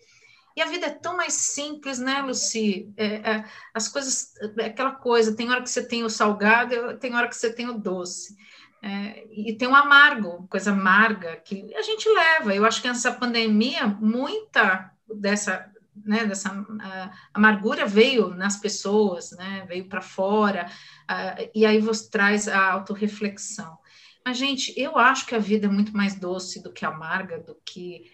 E 0.55 0.61
a 0.61 0.65
vida 0.65 0.87
é 0.87 0.89
tão 0.91 1.17
mais 1.17 1.33
simples, 1.33 1.99
né, 1.99 2.21
Luci? 2.21 2.93
É, 2.95 3.05
é, 3.31 3.45
as 3.73 3.87
coisas, 3.87 4.33
é 4.59 4.65
aquela 4.65 4.91
coisa, 4.91 5.35
tem 5.35 5.49
hora 5.49 5.61
que 5.61 5.69
você 5.69 5.83
tem 5.83 6.03
o 6.03 6.09
salgado, 6.09 6.97
tem 6.99 7.15
hora 7.15 7.27
que 7.27 7.35
você 7.35 7.51
tem 7.51 7.69
o 7.69 7.77
doce. 7.77 8.35
É, 8.81 9.25
e 9.31 9.55
tem 9.55 9.67
o 9.67 9.75
amargo, 9.75 10.45
coisa 10.49 10.71
amarga, 10.71 11.37
que 11.37 11.73
a 11.73 11.81
gente 11.81 12.07
leva. 12.09 12.53
Eu 12.53 12.65
acho 12.65 12.81
que 12.81 12.87
essa 12.87 13.13
pandemia, 13.13 13.87
muita 13.87 14.91
dessa, 15.15 15.71
né, 15.95 16.25
dessa 16.25 16.53
uh, 16.53 17.09
amargura 17.33 17.85
veio 17.85 18.29
nas 18.35 18.57
pessoas, 18.57 19.31
né, 19.31 19.65
veio 19.67 19.87
para 19.87 20.01
fora, 20.01 20.67
uh, 21.09 21.49
e 21.55 21.65
aí 21.65 21.79
você 21.79 22.09
traz 22.09 22.47
a 22.47 22.71
autorreflexão. 22.71 23.77
Mas, 24.25 24.37
gente, 24.37 24.73
eu 24.77 24.97
acho 24.97 25.25
que 25.25 25.35
a 25.35 25.39
vida 25.39 25.67
é 25.67 25.69
muito 25.69 25.95
mais 25.95 26.15
doce 26.15 26.61
do 26.63 26.71
que 26.71 26.85
amarga, 26.85 27.39
do 27.39 27.55
que 27.65 28.11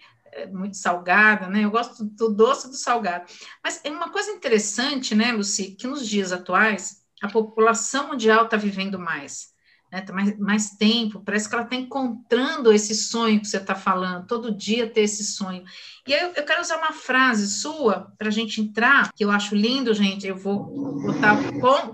muito 0.52 0.76
salgada, 0.76 1.48
né? 1.48 1.64
Eu 1.64 1.70
gosto 1.70 2.04
do 2.04 2.34
doce 2.34 2.68
do 2.68 2.76
salgado. 2.76 3.24
Mas 3.62 3.80
é 3.84 3.90
uma 3.90 4.10
coisa 4.10 4.30
interessante, 4.30 5.14
né, 5.14 5.32
Luci, 5.32 5.72
que 5.72 5.86
nos 5.86 6.06
dias 6.06 6.32
atuais 6.32 7.00
a 7.22 7.28
população 7.28 8.08
mundial 8.08 8.44
está 8.44 8.56
vivendo 8.56 8.98
mais 8.98 9.50
né, 9.92 10.02
tá 10.02 10.12
mais, 10.12 10.38
mais 10.38 10.70
tempo, 10.70 11.20
parece 11.24 11.48
que 11.48 11.54
ela 11.54 11.64
está 11.64 11.74
encontrando 11.74 12.72
esse 12.72 12.94
sonho 12.94 13.40
que 13.40 13.48
você 13.48 13.56
está 13.56 13.74
falando, 13.74 14.26
todo 14.26 14.54
dia 14.54 14.88
ter 14.88 15.02
esse 15.02 15.24
sonho. 15.24 15.64
E 16.06 16.14
aí 16.14 16.32
eu, 16.36 16.44
quero 16.44 16.60
usar 16.60 16.76
uma 16.76 16.92
frase 16.92 17.48
sua 17.48 18.12
para 18.16 18.28
a 18.28 18.32
gente 18.32 18.60
entrar, 18.60 19.10
que 19.12 19.24
eu 19.24 19.30
acho 19.30 19.54
lindo, 19.54 19.92
gente, 19.92 20.26
eu 20.26 20.36
vou 20.36 20.64
botar 21.02 21.36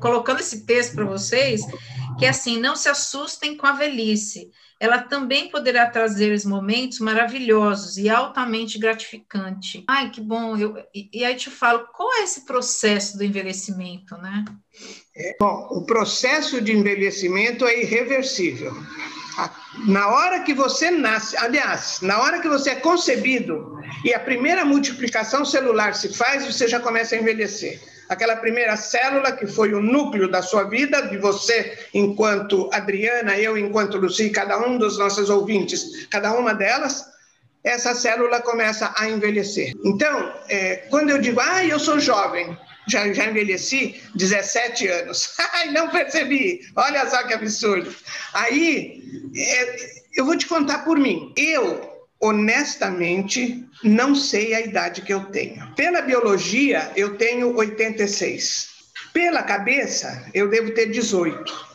colocando 0.01 0.41
esse 0.41 0.67
texto 0.67 0.95
para 0.95 1.05
vocês, 1.05 1.63
que 2.19 2.25
é 2.25 2.29
assim, 2.29 2.59
não 2.59 2.77
se 2.77 2.89
assustem 2.89 3.57
com 3.57 3.67
a 3.67 3.73
velhice, 3.73 4.51
ela 4.79 4.99
também 4.99 5.51
poderá 5.51 5.89
trazer 5.89 6.37
momentos 6.45 6.99
maravilhosos 6.99 7.97
e 7.97 8.09
altamente 8.09 8.79
gratificantes. 8.79 9.83
Ai, 9.89 10.11
que 10.11 10.21
bom! 10.21 10.57
Eu, 10.57 10.77
e, 10.95 11.09
e 11.13 11.25
aí 11.25 11.35
te 11.35 11.51
falo, 11.51 11.87
qual 11.95 12.13
é 12.15 12.25
esse 12.25 12.45
processo 12.45 13.17
do 13.17 13.25
envelhecimento, 13.25 14.17
né? 14.19 14.45
É, 15.17 15.37
bom, 15.41 15.69
o 15.71 15.87
processo 15.87 16.61
de 16.61 16.73
envelhecimento 16.73 17.65
é 17.65 17.81
irreversível. 17.81 18.73
Na 19.87 20.09
hora 20.09 20.41
que 20.41 20.55
você 20.55 20.91
nasce, 20.91 21.37
aliás, 21.37 21.99
na 22.01 22.21
hora 22.21 22.41
que 22.41 22.49
você 22.49 22.71
é 22.71 22.75
concebido 22.77 23.81
e 24.05 24.15
a 24.15 24.21
primeira 24.21 24.65
multiplicação 24.65 25.45
celular 25.45 25.95
se 25.95 26.13
faz, 26.15 26.45
você 26.47 26.67
já 26.67 26.81
começa 26.81 27.15
a 27.15 27.19
envelhecer 27.19 27.81
aquela 28.09 28.37
primeira 28.37 28.77
célula 28.77 29.33
que 29.33 29.47
foi 29.47 29.75
o 29.75 29.83
núcleo 29.83 30.31
da 30.31 30.43
sua 30.43 30.65
vida, 30.65 31.03
de 31.03 31.19
você 31.19 31.79
enquanto 31.93 32.71
Adriana, 32.73 33.37
eu 33.39 33.59
enquanto 33.59 33.99
Luci, 33.99 34.31
cada 34.31 34.59
um 34.59 34.79
dos 34.79 34.99
nossos 34.99 35.29
ouvintes, 35.29 36.07
cada 36.07 36.33
uma 36.35 36.55
delas, 36.55 37.05
essa 37.65 37.95
célula 37.95 38.41
começa 38.41 38.93
a 38.97 39.09
envelhecer. 39.09 39.73
Então, 39.85 40.33
é, 40.49 40.87
quando 40.89 41.11
eu 41.11 41.19
digo, 41.19 41.41
ah, 41.41 41.65
eu 41.65 41.81
sou 41.81 41.99
jovem, 41.99 42.57
já, 42.89 43.13
já 43.13 43.27
envelheci 43.27 44.01
17 44.15 44.89
anos, 44.89 45.35
ai, 45.55 45.71
não 45.73 45.91
percebi, 45.91 46.61
olha 46.77 47.09
só 47.09 47.23
que 47.25 47.35
absurdo. 47.35 47.95
Aí, 48.33 49.03
é, 49.37 50.03
eu 50.17 50.25
vou 50.25 50.37
te 50.37 50.47
contar 50.47 50.79
por 50.79 50.99
mim, 50.99 51.33
eu 51.37 51.97
honestamente, 52.21 53.69
não 53.83 54.15
sei 54.15 54.55
a 54.55 54.61
idade 54.61 55.03
que 55.03 55.13
eu 55.13 55.25
tenho. 55.27 55.75
Pela 55.75 56.01
biologia, 56.01 56.91
eu 56.97 57.17
tenho 57.17 57.55
86. 57.57 58.75
Pela 59.13 59.43
cabeça, 59.43 60.29
eu 60.35 60.49
devo 60.49 60.73
ter 60.73 60.91
18. 60.91 61.67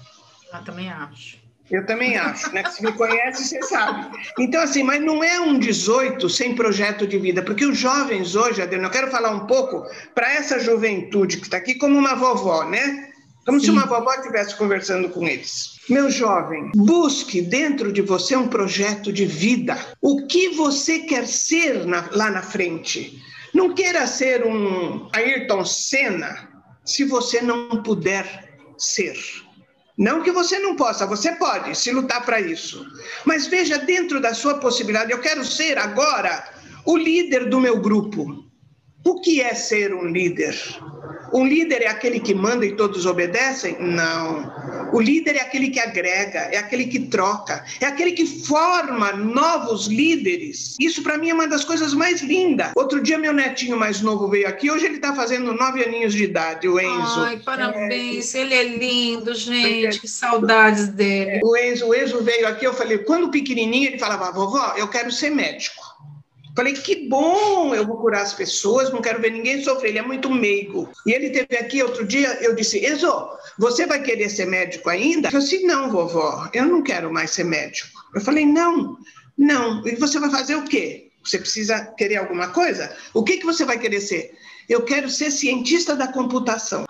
Eu 0.54 0.64
também 0.64 0.90
acho. 0.90 1.41
Eu 1.72 1.86
também 1.86 2.18
acho, 2.18 2.54
né? 2.54 2.64
Se 2.70 2.84
me 2.84 2.92
conhece, 2.92 3.46
você 3.46 3.62
sabe. 3.64 4.18
Então, 4.38 4.62
assim, 4.62 4.84
mas 4.84 5.02
não 5.02 5.24
é 5.24 5.40
um 5.40 5.58
18 5.58 6.30
sem 6.30 6.54
projeto 6.54 7.08
de 7.08 7.18
vida, 7.18 7.42
porque 7.42 7.66
os 7.66 7.78
jovens 7.78 8.36
hoje, 8.36 8.62
Adriano, 8.62 8.88
eu 8.88 8.92
quero 8.92 9.10
falar 9.10 9.32
um 9.32 9.48
pouco 9.48 9.86
para 10.14 10.32
essa 10.34 10.60
juventude 10.60 11.38
que 11.38 11.44
está 11.44 11.58
aqui 11.58 11.76
como 11.76 11.98
uma 11.98 12.14
vovó, 12.14 12.66
né? 12.66 13.10
Como 13.46 13.60
Sim. 13.60 13.66
se 13.66 13.72
uma 13.72 13.86
vovó 13.86 14.14
estivesse 14.14 14.56
conversando 14.58 15.10
com 15.10 15.26
eles. 15.26 15.80
Meu 15.90 16.12
jovem, 16.12 16.72
busque 16.76 17.42
dentro 17.42 17.92
de 17.92 18.02
você 18.02 18.36
um 18.36 18.48
projeto 18.48 19.12
de 19.12 19.26
vida. 19.26 19.78
O 20.02 20.28
que 20.28 20.50
você 20.50 21.00
quer 21.00 21.26
ser 21.26 21.86
na, 21.86 22.10
lá 22.12 22.30
na 22.30 22.42
frente? 22.42 23.18
Não 23.54 23.74
queira 23.74 24.06
ser 24.08 24.46
um 24.46 25.10
Ayrton 25.14 25.66
Senna 25.66 26.50
se 26.84 27.04
você 27.04 27.42
não 27.42 27.82
puder 27.82 28.58
ser. 28.78 29.18
Não 30.02 30.24
que 30.24 30.32
você 30.32 30.58
não 30.58 30.76
possa, 30.76 31.06
você 31.06 31.32
pode 31.34 31.78
se 31.78 31.92
lutar 31.92 32.26
para 32.26 32.42
isso. 32.42 32.84
Mas 33.24 33.46
veja 33.46 33.78
dentro 33.78 34.20
da 34.20 34.34
sua 34.34 34.56
possibilidade, 34.56 35.12
eu 35.12 35.20
quero 35.20 35.46
ser 35.46 35.78
agora 35.78 36.44
o 36.88 36.98
líder 36.98 37.48
do 37.48 37.60
meu 37.60 37.80
grupo. 37.80 38.44
O 39.06 39.22
que 39.22 39.42
é 39.42 39.54
ser 39.54 39.94
um 39.94 40.08
líder? 40.08 40.58
Um 41.32 41.46
líder 41.46 41.84
é 41.84 41.88
aquele 41.88 42.20
que 42.20 42.34
manda 42.34 42.66
e 42.66 42.76
todos 42.76 43.06
obedecem? 43.06 43.78
Não. 43.80 44.52
O 44.94 45.00
líder 45.00 45.36
é 45.36 45.42
aquele 45.42 45.70
que 45.70 45.80
agrega, 45.80 46.40
é 46.52 46.58
aquele 46.58 46.86
que 46.86 47.00
troca, 47.00 47.64
é 47.80 47.86
aquele 47.86 48.12
que 48.12 48.26
forma 48.26 49.14
novos 49.14 49.88
líderes. 49.88 50.76
Isso 50.80 51.02
para 51.04 51.18
mim 51.18 51.30
é 51.30 51.34
uma 51.34 51.48
das 51.48 51.64
coisas 51.64 51.94
mais 51.94 52.22
lindas. 52.22 52.72
Outro 52.76 53.02
dia 53.02 53.18
meu 53.18 53.34
netinho 53.34 53.78
mais 53.78 54.02
novo 54.02 54.28
veio 54.28 54.48
aqui, 54.48 54.70
hoje 54.70 54.86
ele 54.86 54.96
está 54.96 55.16
fazendo 55.16 55.54
nove 55.54 55.84
aninhos 55.84 56.14
de 56.14 56.24
idade, 56.24 56.68
o 56.68 56.80
Enzo. 56.80 57.20
Ai, 57.22 57.38
parabéns, 57.38 58.36
é, 58.36 58.42
ele 58.42 58.54
é 58.54 58.64
lindo, 58.64 59.34
gente, 59.34 60.00
que 60.00 60.08
saudades 60.08 60.88
dele. 60.90 61.40
O 61.44 61.56
Enzo, 61.56 61.88
o 61.88 61.96
Enzo 61.96 62.22
veio 62.24 62.48
aqui, 62.48 62.66
eu 62.66 62.74
falei, 62.74 63.00
quando 63.00 63.32
pequenininho 63.32 63.90
ele 63.90 64.00
falava, 64.00 64.32
vovó, 64.32 64.74
eu 64.78 64.88
quero 64.88 65.12
ser 65.12 65.30
médico. 65.30 65.91
Falei, 66.56 66.74
que 66.74 67.08
bom, 67.08 67.74
eu 67.74 67.86
vou 67.86 67.98
curar 67.98 68.22
as 68.22 68.34
pessoas, 68.34 68.92
não 68.92 69.02
quero 69.02 69.22
ver 69.22 69.32
ninguém 69.32 69.64
sofrer, 69.64 69.90
ele 69.90 70.00
é 70.00 70.02
muito 70.02 70.30
meigo. 70.30 70.90
E 71.06 71.14
ele 71.14 71.30
teve 71.30 71.56
aqui 71.58 71.82
outro 71.82 72.06
dia, 72.06 72.38
eu 72.42 72.54
disse, 72.54 72.86
Enzo, 72.86 73.30
você 73.58 73.86
vai 73.86 74.02
querer 74.02 74.30
ser 74.30 74.46
médico 74.46 74.90
ainda? 74.90 75.30
Eu 75.32 75.40
disse, 75.40 75.64
não, 75.64 75.90
vovó, 75.90 76.50
eu 76.54 76.66
não 76.66 76.82
quero 76.82 77.12
mais 77.12 77.32
ser 77.32 77.46
médico. 77.46 77.90
Eu 78.14 78.22
falei, 78.22 78.46
não, 78.46 78.98
não. 79.38 79.86
E 79.88 79.96
você 79.96 80.20
vai 80.20 80.30
fazer 80.30 80.56
o 80.56 80.64
quê? 80.64 81.12
Você 81.24 81.38
precisa 81.38 81.86
querer 81.98 82.18
alguma 82.18 82.50
coisa? 82.50 82.96
O 83.14 83.24
que, 83.24 83.38
que 83.38 83.46
você 83.46 83.64
vai 83.64 83.78
querer 83.78 84.02
ser? 84.02 84.34
Eu 84.68 84.84
quero 84.84 85.10
ser 85.10 85.32
cientista 85.32 85.96
da 85.96 86.08
computação. 86.08 86.86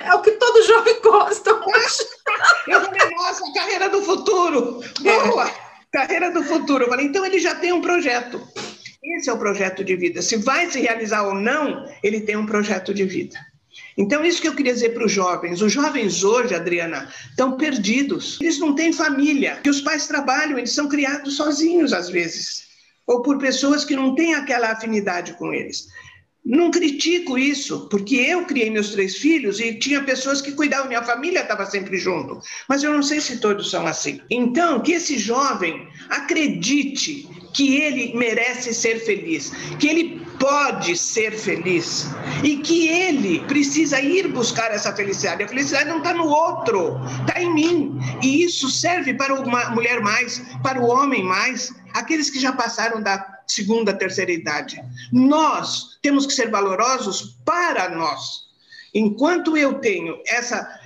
é 0.00 0.14
o 0.14 0.22
que 0.22 0.32
todo 0.32 0.66
jovem 0.66 1.00
gosta. 1.02 1.50
eu 2.68 2.80
falei, 2.80 3.10
nossa, 3.16 3.52
carreira 3.52 3.88
do 3.90 4.02
futuro. 4.02 4.80
Boa! 5.00 5.48
É. 5.48 5.63
Carreira 5.94 6.28
do 6.32 6.42
futuro. 6.42 6.82
Eu 6.82 6.88
falei, 6.88 7.06
então 7.06 7.24
ele 7.24 7.38
já 7.38 7.54
tem 7.54 7.72
um 7.72 7.80
projeto. 7.80 8.42
Esse 9.00 9.30
é 9.30 9.32
o 9.32 9.38
projeto 9.38 9.84
de 9.84 9.94
vida. 9.94 10.20
Se 10.22 10.36
vai 10.36 10.68
se 10.68 10.80
realizar 10.80 11.22
ou 11.22 11.36
não, 11.36 11.88
ele 12.02 12.20
tem 12.20 12.36
um 12.36 12.46
projeto 12.46 12.92
de 12.92 13.04
vida. 13.04 13.38
Então, 13.96 14.24
isso 14.24 14.42
que 14.42 14.48
eu 14.48 14.56
queria 14.56 14.74
dizer 14.74 14.88
para 14.88 15.06
os 15.06 15.12
jovens. 15.12 15.62
Os 15.62 15.72
jovens 15.72 16.24
hoje, 16.24 16.52
Adriana, 16.52 17.08
estão 17.30 17.56
perdidos. 17.56 18.40
Eles 18.40 18.58
não 18.58 18.74
têm 18.74 18.92
família. 18.92 19.60
Que 19.62 19.70
os 19.70 19.82
pais 19.82 20.08
trabalham, 20.08 20.58
eles 20.58 20.72
são 20.72 20.88
criados 20.88 21.36
sozinhos 21.36 21.92
às 21.92 22.10
vezes. 22.10 22.64
Ou 23.06 23.22
por 23.22 23.38
pessoas 23.38 23.84
que 23.84 23.94
não 23.94 24.16
têm 24.16 24.34
aquela 24.34 24.72
afinidade 24.72 25.34
com 25.34 25.52
eles. 25.52 25.86
Não 26.44 26.70
critico 26.70 27.38
isso, 27.38 27.88
porque 27.88 28.16
eu 28.16 28.44
criei 28.44 28.68
meus 28.68 28.90
três 28.90 29.16
filhos 29.16 29.60
e 29.60 29.78
tinha 29.78 30.04
pessoas 30.04 30.42
que 30.42 30.52
cuidavam, 30.52 30.88
minha 30.88 31.02
família 31.02 31.40
estava 31.40 31.64
sempre 31.64 31.96
junto. 31.96 32.38
Mas 32.68 32.82
eu 32.82 32.92
não 32.92 33.02
sei 33.02 33.18
se 33.20 33.38
todos 33.38 33.70
são 33.70 33.86
assim. 33.86 34.20
Então, 34.28 34.80
que 34.80 34.92
esse 34.92 35.16
jovem 35.18 35.88
acredite 36.10 37.26
que 37.54 37.76
ele 37.76 38.12
merece 38.14 38.74
ser 38.74 38.98
feliz, 39.04 39.50
que 39.78 39.88
ele 39.88 40.20
pode 40.38 40.96
ser 40.96 41.32
feliz 41.32 42.08
e 42.42 42.56
que 42.58 42.88
ele 42.88 43.40
precisa 43.46 44.00
ir 44.00 44.28
buscar 44.28 44.70
essa 44.72 44.94
felicidade. 44.94 45.44
A 45.44 45.48
felicidade 45.48 45.88
não 45.88 45.98
está 45.98 46.12
no 46.12 46.26
outro, 46.26 47.00
está 47.20 47.40
em 47.40 47.54
mim. 47.54 47.98
E 48.22 48.44
isso 48.44 48.68
serve 48.68 49.14
para 49.14 49.32
uma 49.34 49.70
mulher 49.70 50.00
mais, 50.00 50.42
para 50.62 50.80
o 50.80 50.88
homem 50.88 51.22
mais, 51.22 51.72
aqueles 51.94 52.28
que 52.28 52.40
já 52.40 52.52
passaram 52.52 53.00
da 53.00 53.33
segunda, 53.46 53.92
terceira 53.92 54.32
idade. 54.32 54.82
Nós 55.12 55.98
temos 56.02 56.26
que 56.26 56.32
ser 56.32 56.50
valorosos 56.50 57.36
para 57.44 57.88
nós. 57.90 58.44
Enquanto 58.94 59.56
eu 59.56 59.74
tenho 59.74 60.20
essa 60.26 60.80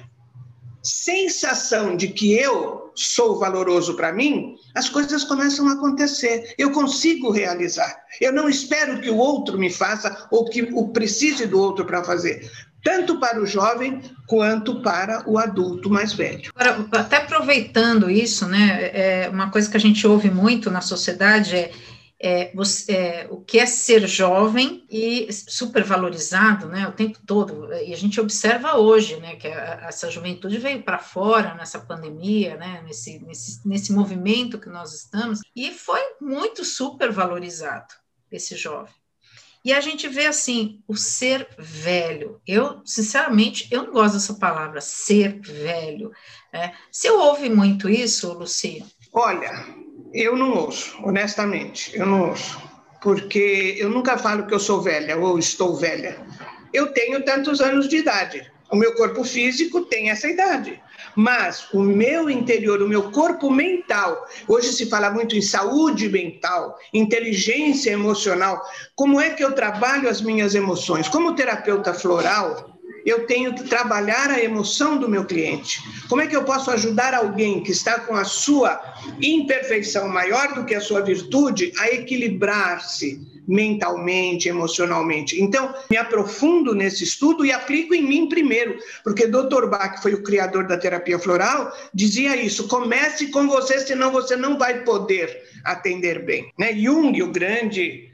sensação 0.82 1.96
de 1.96 2.08
que 2.08 2.32
eu 2.32 2.90
sou 2.94 3.38
valoroso 3.38 3.94
para 3.94 4.12
mim, 4.12 4.56
as 4.74 4.88
coisas 4.88 5.24
começam 5.24 5.68
a 5.68 5.72
acontecer. 5.72 6.54
Eu 6.56 6.70
consigo 6.72 7.30
realizar. 7.30 7.96
Eu 8.20 8.32
não 8.32 8.48
espero 8.48 9.00
que 9.00 9.10
o 9.10 9.16
outro 9.16 9.58
me 9.58 9.70
faça 9.70 10.26
ou 10.30 10.46
que 10.46 10.62
o 10.72 10.88
precise 10.88 11.46
do 11.46 11.60
outro 11.60 11.84
para 11.84 12.02
fazer. 12.02 12.50
Tanto 12.82 13.18
para 13.18 13.40
o 13.40 13.46
jovem 13.46 14.00
quanto 14.26 14.80
para 14.82 15.28
o 15.28 15.36
adulto 15.36 15.90
mais 15.90 16.12
velho. 16.12 16.50
Agora, 16.54 16.86
até 16.92 17.16
aproveitando 17.16 18.08
isso, 18.08 18.46
né, 18.46 18.90
é 18.92 19.28
uma 19.28 19.50
coisa 19.50 19.68
que 19.68 19.76
a 19.76 19.80
gente 19.80 20.06
ouve 20.06 20.30
muito 20.30 20.70
na 20.70 20.80
sociedade 20.80 21.54
é 21.56 21.72
é, 22.20 22.52
você, 22.54 22.92
é, 22.92 23.28
o 23.30 23.40
que 23.40 23.58
é 23.58 23.66
ser 23.66 24.06
jovem 24.08 24.84
e 24.90 25.28
supervalorizado, 25.32 26.66
né, 26.66 26.86
o 26.88 26.92
tempo 26.92 27.18
todo, 27.24 27.72
e 27.72 27.92
a 27.92 27.96
gente 27.96 28.20
observa 28.20 28.76
hoje, 28.76 29.16
né, 29.16 29.36
que 29.36 29.46
a, 29.46 29.86
essa 29.88 30.10
juventude 30.10 30.58
veio 30.58 30.82
para 30.82 30.98
fora 30.98 31.54
nessa 31.54 31.78
pandemia, 31.78 32.56
né, 32.56 32.82
nesse, 32.84 33.20
nesse, 33.20 33.66
nesse 33.66 33.92
movimento 33.92 34.58
que 34.58 34.68
nós 34.68 34.92
estamos, 34.92 35.40
e 35.54 35.70
foi 35.70 36.00
muito 36.20 36.64
supervalorizado 36.64 37.94
esse 38.32 38.56
jovem. 38.56 38.92
E 39.64 39.72
a 39.72 39.80
gente 39.80 40.08
vê 40.08 40.26
assim, 40.26 40.82
o 40.86 40.96
ser 40.96 41.46
velho. 41.58 42.40
Eu, 42.46 42.80
sinceramente, 42.84 43.68
eu 43.70 43.82
não 43.82 43.92
gosto 43.92 44.14
dessa 44.14 44.34
palavra, 44.34 44.80
ser 44.80 45.40
velho. 45.40 46.12
Né? 46.52 46.72
Você 46.90 47.10
ouve 47.10 47.50
muito 47.50 47.88
isso, 47.88 48.32
Lucia? 48.32 48.84
Olha, 49.12 49.52
eu 50.12 50.36
não 50.36 50.54
ouço, 50.54 50.98
honestamente, 51.02 51.96
eu 51.96 52.06
não 52.06 52.30
ouço. 52.30 52.60
Porque 53.00 53.76
eu 53.78 53.88
nunca 53.88 54.18
falo 54.18 54.46
que 54.46 54.54
eu 54.54 54.60
sou 54.60 54.80
velha 54.80 55.16
ou 55.16 55.38
estou 55.38 55.76
velha. 55.76 56.18
Eu 56.72 56.92
tenho 56.92 57.24
tantos 57.24 57.60
anos 57.60 57.88
de 57.88 57.98
idade. 57.98 58.50
O 58.70 58.76
meu 58.76 58.94
corpo 58.94 59.24
físico 59.24 59.82
tem 59.82 60.10
essa 60.10 60.28
idade 60.28 60.80
mas 61.18 61.66
o 61.72 61.80
meu 61.80 62.30
interior, 62.30 62.80
o 62.80 62.88
meu 62.88 63.10
corpo 63.10 63.50
mental, 63.50 64.24
hoje 64.46 64.72
se 64.72 64.86
fala 64.86 65.10
muito 65.10 65.34
em 65.34 65.42
saúde 65.42 66.08
mental, 66.08 66.78
inteligência 66.94 67.90
emocional. 67.90 68.62
Como 68.94 69.20
é 69.20 69.30
que 69.30 69.42
eu 69.42 69.50
trabalho 69.50 70.08
as 70.08 70.20
minhas 70.20 70.54
emoções? 70.54 71.08
Como 71.08 71.34
terapeuta 71.34 71.92
floral, 71.92 72.77
eu 73.08 73.26
tenho 73.26 73.54
que 73.54 73.64
trabalhar 73.64 74.30
a 74.30 74.42
emoção 74.42 74.98
do 74.98 75.08
meu 75.08 75.24
cliente. 75.24 75.80
Como 76.08 76.20
é 76.20 76.26
que 76.26 76.36
eu 76.36 76.44
posso 76.44 76.70
ajudar 76.70 77.14
alguém 77.14 77.62
que 77.62 77.72
está 77.72 78.00
com 78.00 78.14
a 78.14 78.24
sua 78.24 78.80
imperfeição 79.20 80.08
maior 80.08 80.54
do 80.54 80.64
que 80.64 80.74
a 80.74 80.80
sua 80.80 81.00
virtude 81.00 81.72
a 81.78 81.88
equilibrar-se? 81.88 83.38
mentalmente, 83.48 84.46
emocionalmente. 84.46 85.40
Então, 85.40 85.74
me 85.90 85.96
aprofundo 85.96 86.74
nesse 86.74 87.02
estudo 87.02 87.46
e 87.46 87.50
aplico 87.50 87.94
em 87.94 88.02
mim 88.02 88.28
primeiro, 88.28 88.78
porque 89.02 89.26
Dr. 89.26 89.66
Bach, 89.70 89.94
que 89.94 90.02
foi 90.02 90.12
o 90.12 90.22
criador 90.22 90.66
da 90.66 90.76
terapia 90.76 91.18
floral, 91.18 91.72
dizia 91.94 92.36
isso: 92.36 92.68
comece 92.68 93.28
com 93.28 93.48
você, 93.48 93.80
senão 93.80 94.12
você 94.12 94.36
não 94.36 94.58
vai 94.58 94.84
poder 94.84 95.44
atender 95.64 96.26
bem. 96.26 96.52
Né? 96.58 96.74
Jung, 96.74 97.22
o 97.22 97.32
grande 97.32 98.10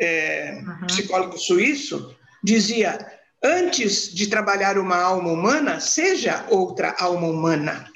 é, 0.00 0.62
uhum. 0.66 0.86
psicólogo 0.86 1.36
suíço, 1.36 2.16
dizia: 2.42 2.98
antes 3.42 4.12
de 4.12 4.26
trabalhar 4.26 4.78
uma 4.78 4.96
alma 4.96 5.30
humana, 5.30 5.80
seja 5.80 6.44
outra 6.48 6.94
alma 6.98 7.26
humana. 7.26 7.86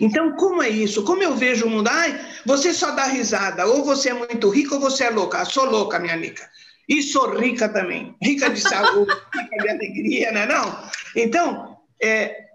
Então, 0.00 0.32
como 0.32 0.62
é 0.62 0.68
isso? 0.68 1.04
Como 1.04 1.22
eu 1.22 1.36
vejo 1.36 1.66
o 1.66 1.70
mundo? 1.70 1.88
Ai, 1.88 2.18
você 2.44 2.72
só 2.72 2.92
dá 2.92 3.04
risada, 3.04 3.66
ou 3.66 3.84
você 3.84 4.10
é 4.10 4.14
muito 4.14 4.48
rica 4.48 4.74
ou 4.74 4.80
você 4.80 5.04
é 5.04 5.10
louca. 5.10 5.38
Ah, 5.38 5.44
sou 5.44 5.64
louca, 5.64 5.98
minha 5.98 6.14
amiga. 6.14 6.48
E 6.88 7.02
sou 7.02 7.36
rica 7.36 7.68
também. 7.68 8.16
Rica 8.22 8.48
de 8.48 8.60
saúde, 8.60 9.12
rica 9.34 9.62
de 9.62 9.68
alegria, 9.68 10.32
não 10.32 10.40
é 10.40 10.46
não? 10.46 10.90
Então, 11.14 11.76
é, 12.02 12.48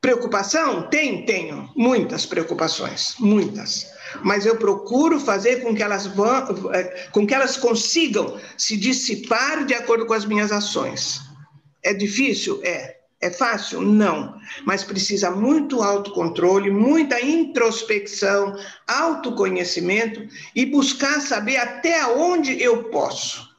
preocupação? 0.00 0.88
Tem, 0.88 1.24
tenho. 1.26 1.70
Muitas 1.76 2.24
preocupações, 2.24 3.14
muitas. 3.18 3.92
Mas 4.22 4.46
eu 4.46 4.56
procuro 4.56 5.20
fazer 5.20 5.62
com 5.62 5.74
que 5.74 5.82
elas 5.82 6.06
vão, 6.06 6.72
é, 6.72 7.08
com 7.10 7.26
que 7.26 7.34
elas 7.34 7.56
consigam 7.56 8.40
se 8.56 8.76
dissipar 8.76 9.66
de 9.66 9.74
acordo 9.74 10.06
com 10.06 10.14
as 10.14 10.24
minhas 10.24 10.50
ações. 10.50 11.20
É 11.84 11.92
difícil? 11.92 12.60
É. 12.64 12.96
É 13.20 13.30
fácil? 13.30 13.80
Não. 13.80 14.34
Mas 14.66 14.84
precisa 14.84 15.30
muito 15.30 15.82
autocontrole, 15.82 16.70
muita 16.70 17.18
introspecção, 17.22 18.54
autoconhecimento 18.86 20.28
e 20.54 20.66
buscar 20.66 21.20
saber 21.20 21.56
até 21.56 22.04
onde 22.06 22.62
eu 22.62 22.84
posso. 22.84 23.54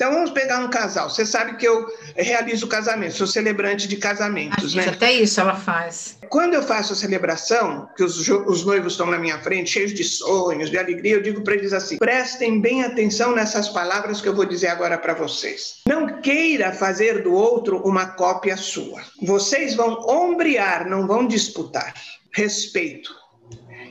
Então 0.00 0.14
vamos 0.14 0.30
pegar 0.30 0.60
um 0.60 0.70
casal. 0.70 1.10
Você 1.10 1.26
sabe 1.26 1.58
que 1.58 1.68
eu 1.68 1.86
realizo 2.16 2.66
casamento, 2.66 3.16
sou 3.16 3.26
celebrante 3.26 3.86
de 3.86 3.96
casamentos, 3.96 4.74
né? 4.74 4.88
Até 4.88 5.12
isso 5.12 5.38
ela 5.38 5.54
faz. 5.54 6.16
Quando 6.30 6.54
eu 6.54 6.62
faço 6.62 6.94
a 6.94 6.96
celebração, 6.96 7.86
que 7.94 8.02
os, 8.02 8.26
os 8.26 8.64
noivos 8.64 8.94
estão 8.94 9.04
na 9.04 9.18
minha 9.18 9.38
frente, 9.40 9.68
cheios 9.68 9.92
de 9.92 10.02
sonhos, 10.02 10.70
de 10.70 10.78
alegria, 10.78 11.16
eu 11.16 11.22
digo 11.22 11.42
para 11.42 11.52
eles 11.52 11.74
assim: 11.74 11.98
prestem 11.98 12.62
bem 12.62 12.82
atenção 12.82 13.34
nessas 13.34 13.68
palavras 13.68 14.22
que 14.22 14.28
eu 14.28 14.34
vou 14.34 14.46
dizer 14.46 14.68
agora 14.68 14.96
para 14.96 15.12
vocês. 15.12 15.82
Não 15.86 16.06
queira 16.20 16.72
fazer 16.72 17.22
do 17.22 17.32
outro 17.32 17.78
uma 17.84 18.06
cópia 18.06 18.56
sua. 18.56 19.02
Vocês 19.22 19.74
vão 19.74 20.00
ombrear, 20.08 20.88
não 20.88 21.06
vão 21.06 21.26
disputar. 21.26 21.94
Respeito. 22.32 23.14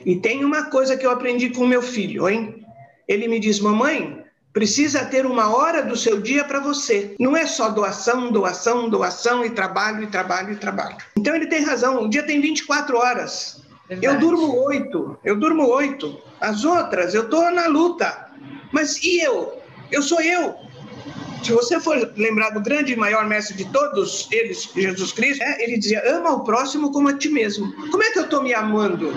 E 0.04 0.16
tem 0.16 0.44
uma 0.44 0.70
coisa 0.70 0.96
que 0.96 1.04
eu 1.04 1.10
aprendi 1.10 1.50
com 1.50 1.66
meu 1.66 1.82
filho, 1.82 2.28
hein? 2.28 2.64
Ele 3.06 3.28
me 3.28 3.38
diz, 3.38 3.60
mamãe, 3.60 4.20
Precisa 4.52 5.04
ter 5.04 5.26
uma 5.26 5.54
hora 5.54 5.80
do 5.80 5.96
seu 5.96 6.20
dia 6.20 6.44
para 6.44 6.58
você. 6.58 7.14
Não 7.20 7.36
é 7.36 7.46
só 7.46 7.68
doação, 7.68 8.32
doação, 8.32 8.88
doação 8.88 9.44
e 9.44 9.50
trabalho, 9.50 10.02
e 10.02 10.06
trabalho, 10.08 10.52
e 10.52 10.56
trabalho. 10.56 10.96
Então 11.16 11.36
ele 11.36 11.46
tem 11.46 11.62
razão. 11.62 12.02
O 12.02 12.08
dia 12.08 12.24
tem 12.24 12.40
24 12.40 12.96
horas. 12.96 13.62
Verdade. 13.88 14.06
Eu 14.06 14.18
durmo 14.18 14.56
oito. 14.64 15.16
Eu 15.24 15.38
durmo 15.38 15.68
oito. 15.68 16.20
As 16.40 16.64
outras, 16.64 17.14
eu 17.14 17.22
estou 17.22 17.48
na 17.52 17.68
luta. 17.68 18.28
Mas 18.72 19.00
e 19.04 19.20
eu? 19.20 19.60
Eu 19.90 20.02
sou 20.02 20.20
eu. 20.20 20.56
Se 21.42 21.52
você 21.52 21.80
for 21.80 22.12
lembrar 22.16 22.50
do 22.50 22.60
grande 22.60 22.92
e 22.92 22.96
maior 22.96 23.26
mestre 23.26 23.56
de 23.56 23.64
todos 23.72 24.28
eles, 24.30 24.68
Jesus 24.74 25.12
Cristo, 25.12 25.42
é, 25.42 25.64
ele 25.64 25.78
dizia: 25.78 26.02
ama 26.06 26.32
o 26.32 26.44
próximo 26.44 26.92
como 26.92 27.08
a 27.08 27.16
ti 27.16 27.28
mesmo. 27.28 27.72
Como 27.90 28.02
é 28.02 28.10
que 28.10 28.18
eu 28.18 28.24
estou 28.24 28.42
me 28.42 28.52
amando? 28.52 29.12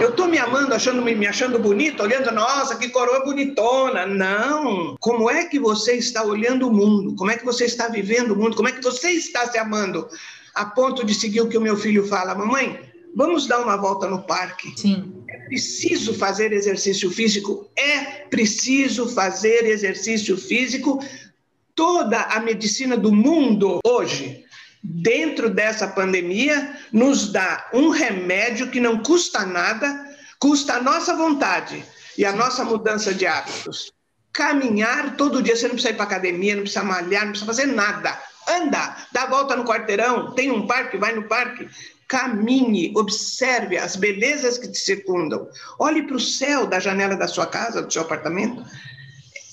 Eu 0.00 0.10
estou 0.10 0.28
me 0.28 0.38
amando, 0.38 0.74
achando, 0.74 1.02
me 1.02 1.26
achando 1.26 1.58
bonito, 1.58 2.02
olhando, 2.02 2.30
nossa, 2.32 2.76
que 2.76 2.88
coroa 2.88 3.24
bonitona. 3.24 4.06
Não. 4.06 4.96
Como 5.00 5.30
é 5.30 5.44
que 5.44 5.58
você 5.58 5.92
está 5.94 6.22
olhando 6.22 6.68
o 6.68 6.72
mundo? 6.72 7.14
Como 7.16 7.30
é 7.30 7.36
que 7.36 7.44
você 7.44 7.64
está 7.64 7.88
vivendo 7.88 8.32
o 8.32 8.36
mundo? 8.36 8.54
Como 8.56 8.68
é 8.68 8.72
que 8.72 8.82
você 8.82 9.10
está 9.10 9.46
se 9.46 9.58
amando? 9.58 10.08
A 10.54 10.66
ponto 10.66 11.04
de 11.04 11.14
seguir 11.14 11.40
o 11.40 11.48
que 11.48 11.56
o 11.56 11.62
meu 11.62 11.76
filho 11.76 12.06
fala, 12.06 12.34
mamãe, 12.34 12.80
vamos 13.16 13.46
dar 13.46 13.60
uma 13.60 13.76
volta 13.76 14.06
no 14.06 14.22
parque. 14.22 14.72
Sim. 14.76 15.12
É 15.28 15.38
preciso 15.46 16.14
fazer 16.14 16.52
exercício 16.52 17.10
físico? 17.10 17.70
É 17.76 18.26
preciso 18.28 19.08
fazer 19.08 19.64
exercício 19.64 20.36
físico 20.36 21.00
toda 21.74 22.20
a 22.20 22.40
medicina 22.40 22.96
do 22.96 23.12
mundo 23.12 23.78
hoje, 23.84 24.44
dentro 24.82 25.48
dessa 25.48 25.86
pandemia, 25.86 26.76
nos 26.92 27.30
dá 27.30 27.68
um 27.72 27.88
remédio 27.88 28.70
que 28.70 28.80
não 28.80 29.02
custa 29.02 29.44
nada, 29.46 30.16
custa 30.38 30.74
a 30.74 30.82
nossa 30.82 31.14
vontade 31.16 31.84
e 32.16 32.24
a 32.24 32.32
nossa 32.32 32.64
mudança 32.64 33.14
de 33.14 33.26
hábitos. 33.26 33.92
Caminhar 34.32 35.16
todo 35.16 35.42
dia, 35.42 35.54
você 35.54 35.68
não 35.68 35.74
precisa 35.74 35.92
ir 35.92 35.96
para 35.96 36.04
academia, 36.04 36.54
não 36.54 36.62
precisa 36.62 36.84
malhar, 36.84 37.24
não 37.24 37.30
precisa 37.32 37.46
fazer 37.46 37.66
nada. 37.66 38.18
Anda, 38.48 38.96
dá 39.12 39.26
volta 39.26 39.54
no 39.54 39.64
quarteirão, 39.64 40.34
tem 40.34 40.50
um 40.50 40.66
parque, 40.66 40.96
vai 40.96 41.14
no 41.14 41.28
parque, 41.28 41.68
caminhe, 42.08 42.92
observe 42.96 43.78
as 43.78 43.94
belezas 43.96 44.58
que 44.58 44.68
te 44.68 44.78
circundam. 44.78 45.48
Olhe 45.78 46.02
para 46.02 46.16
o 46.16 46.20
céu 46.20 46.66
da 46.66 46.80
janela 46.80 47.16
da 47.16 47.28
sua 47.28 47.46
casa, 47.46 47.82
do 47.82 47.92
seu 47.92 48.02
apartamento. 48.02 48.64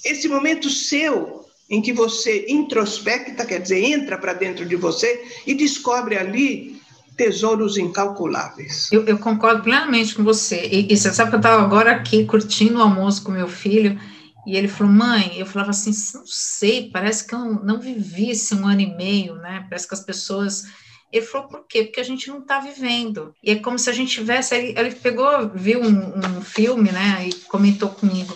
Esse 0.03 0.27
momento 0.27 0.69
seu, 0.69 1.38
em 1.69 1.81
que 1.81 1.93
você 1.93 2.45
introspecta, 2.49 3.45
quer 3.45 3.59
dizer, 3.59 3.83
entra 3.83 4.17
para 4.17 4.33
dentro 4.33 4.65
de 4.65 4.75
você 4.75 5.23
e 5.45 5.53
descobre 5.53 6.17
ali 6.17 6.79
tesouros 7.15 7.77
incalculáveis. 7.77 8.89
Eu, 8.91 9.05
eu 9.05 9.17
concordo 9.19 9.61
plenamente 9.61 10.15
com 10.15 10.23
você. 10.23 10.67
E, 10.71 10.91
e, 10.91 10.97
você 10.97 11.13
sabe 11.13 11.29
que 11.29 11.35
eu 11.35 11.39
estava 11.39 11.61
agora 11.61 11.91
aqui 11.91 12.25
curtindo 12.25 12.79
o 12.79 12.81
almoço 12.81 13.23
com 13.23 13.31
meu 13.31 13.47
filho 13.47 13.99
e 14.47 14.55
ele 14.55 14.69
falou, 14.69 14.91
mãe, 14.93 15.33
eu 15.37 15.45
falava 15.45 15.71
assim, 15.71 15.91
não 16.15 16.25
sei, 16.25 16.89
parece 16.89 17.27
que 17.27 17.35
eu 17.35 17.39
não 17.63 17.79
vivi 17.79 18.31
esse 18.31 18.55
um 18.55 18.65
ano 18.65 18.81
e 18.81 18.95
meio, 18.95 19.35
né? 19.35 19.65
Parece 19.69 19.87
que 19.87 19.93
as 19.93 19.99
pessoas. 19.99 20.63
Ele 21.11 21.25
falou, 21.25 21.47
por 21.47 21.67
quê? 21.67 21.83
Porque 21.83 21.99
a 21.99 22.05
gente 22.05 22.29
não 22.29 22.39
está 22.39 22.59
vivendo. 22.59 23.33
E 23.43 23.51
é 23.51 23.55
como 23.55 23.77
se 23.77 23.89
a 23.89 23.93
gente 23.93 24.11
tivesse. 24.11 24.55
Ele, 24.55 24.79
ele 24.79 24.95
pegou, 24.95 25.49
viu 25.53 25.81
um, 25.81 26.17
um 26.17 26.41
filme, 26.41 26.91
né? 26.91 27.27
E 27.27 27.33
comentou 27.47 27.89
comigo 27.89 28.33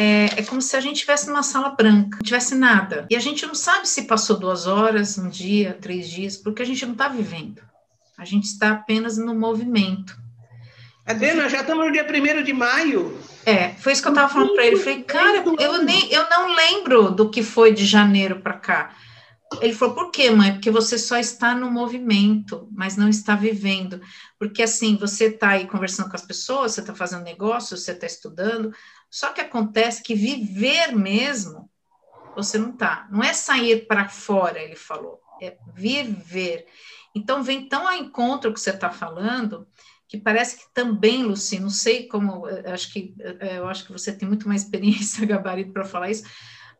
é, 0.00 0.26
é, 0.38 0.42
como 0.44 0.62
se 0.62 0.76
a 0.76 0.80
gente 0.80 0.94
estivesse 0.94 1.26
numa 1.26 1.42
sala 1.42 1.70
branca, 1.70 2.18
não 2.18 2.22
tivesse 2.22 2.54
nada. 2.54 3.04
E 3.10 3.16
a 3.16 3.18
gente 3.18 3.44
não 3.44 3.54
sabe 3.54 3.88
se 3.88 4.02
passou 4.02 4.38
duas 4.38 4.64
horas, 4.64 5.18
um 5.18 5.28
dia, 5.28 5.76
três 5.80 6.08
dias, 6.08 6.36
porque 6.36 6.62
a 6.62 6.64
gente 6.64 6.86
não 6.86 6.92
está 6.92 7.08
vivendo. 7.08 7.60
A 8.16 8.24
gente 8.24 8.44
está 8.44 8.70
apenas 8.70 9.18
no 9.18 9.34
movimento. 9.34 10.16
Adriana, 11.04 11.48
já 11.48 11.62
estamos 11.62 11.84
no 11.84 11.92
dia 11.92 12.06
1 12.06 12.44
de 12.44 12.52
maio. 12.52 13.18
É, 13.44 13.70
foi 13.70 13.92
isso 13.92 14.00
que 14.00 14.06
eu 14.06 14.12
estava 14.12 14.32
falando 14.32 14.54
para 14.54 14.66
ele. 14.66 14.76
Eu 14.76 14.80
falei, 14.80 15.02
cara, 15.02 15.42
eu, 15.58 15.82
nem, 15.82 16.12
eu 16.12 16.30
não 16.30 16.54
lembro 16.54 17.10
do 17.10 17.28
que 17.28 17.42
foi 17.42 17.74
de 17.74 17.84
janeiro 17.84 18.40
para 18.40 18.54
cá. 18.54 18.94
Ele 19.60 19.72
falou, 19.72 19.94
por 19.94 20.10
quê, 20.10 20.30
mãe? 20.30 20.52
Porque 20.52 20.70
você 20.70 20.98
só 20.98 21.16
está 21.16 21.54
no 21.54 21.70
movimento, 21.70 22.68
mas 22.70 22.96
não 22.96 23.08
está 23.08 23.34
vivendo. 23.34 24.00
Porque 24.38 24.62
assim, 24.62 24.96
você 24.96 25.24
está 25.24 25.50
aí 25.50 25.66
conversando 25.66 26.10
com 26.10 26.16
as 26.16 26.24
pessoas, 26.24 26.72
você 26.72 26.80
está 26.80 26.94
fazendo 26.94 27.24
negócio, 27.24 27.76
você 27.76 27.92
está 27.92 28.06
estudando, 28.06 28.72
só 29.10 29.32
que 29.32 29.40
acontece 29.40 30.02
que 30.02 30.14
viver 30.14 30.94
mesmo, 30.94 31.70
você 32.36 32.58
não 32.58 32.72
tá. 32.72 33.08
Não 33.10 33.22
é 33.22 33.32
sair 33.32 33.86
para 33.86 34.08
fora, 34.08 34.60
ele 34.60 34.76
falou, 34.76 35.20
é 35.40 35.56
viver. 35.74 36.66
Então, 37.14 37.42
vem 37.42 37.68
tão 37.68 37.88
ao 37.88 37.94
encontro 37.94 38.52
que 38.52 38.60
você 38.60 38.70
está 38.70 38.90
falando, 38.90 39.66
que 40.06 40.18
parece 40.18 40.58
que 40.58 40.72
também, 40.72 41.22
Luci, 41.22 41.58
não 41.58 41.70
sei 41.70 42.06
como, 42.06 42.46
acho 42.46 42.92
que 42.92 43.14
eu 43.56 43.68
acho 43.68 43.84
que 43.84 43.92
você 43.92 44.12
tem 44.12 44.26
muito 44.26 44.48
mais 44.48 44.62
experiência, 44.62 45.24
gabarito 45.26 45.72
para 45.72 45.84
falar 45.84 46.10
isso, 46.10 46.24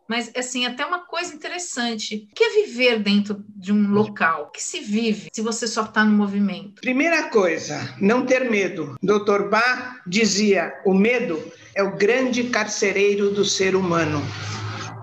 mas 0.08 0.30
assim, 0.34 0.64
até 0.64 0.86
uma 0.86 1.00
coisa 1.00 1.34
interessante, 1.34 2.26
que 2.34 2.42
é 2.42 2.64
viver 2.64 3.00
dentro 3.00 3.44
de 3.54 3.72
um 3.72 3.90
local? 3.90 4.50
Que 4.50 4.62
se 4.62 4.80
vive 4.80 5.28
se 5.32 5.42
você 5.42 5.66
só 5.66 5.82
está 5.82 6.04
no 6.04 6.12
movimento? 6.12 6.80
Primeira 6.80 7.24
coisa, 7.24 7.94
não 8.00 8.24
ter 8.24 8.50
medo. 8.50 8.96
Dr. 9.02 9.48
Bach 9.50 10.00
dizia: 10.06 10.72
o 10.86 10.94
medo 10.94 11.52
é 11.74 11.82
o 11.82 11.96
grande 11.96 12.44
carcereiro 12.44 13.30
do 13.30 13.44
ser 13.44 13.76
humano. 13.76 14.22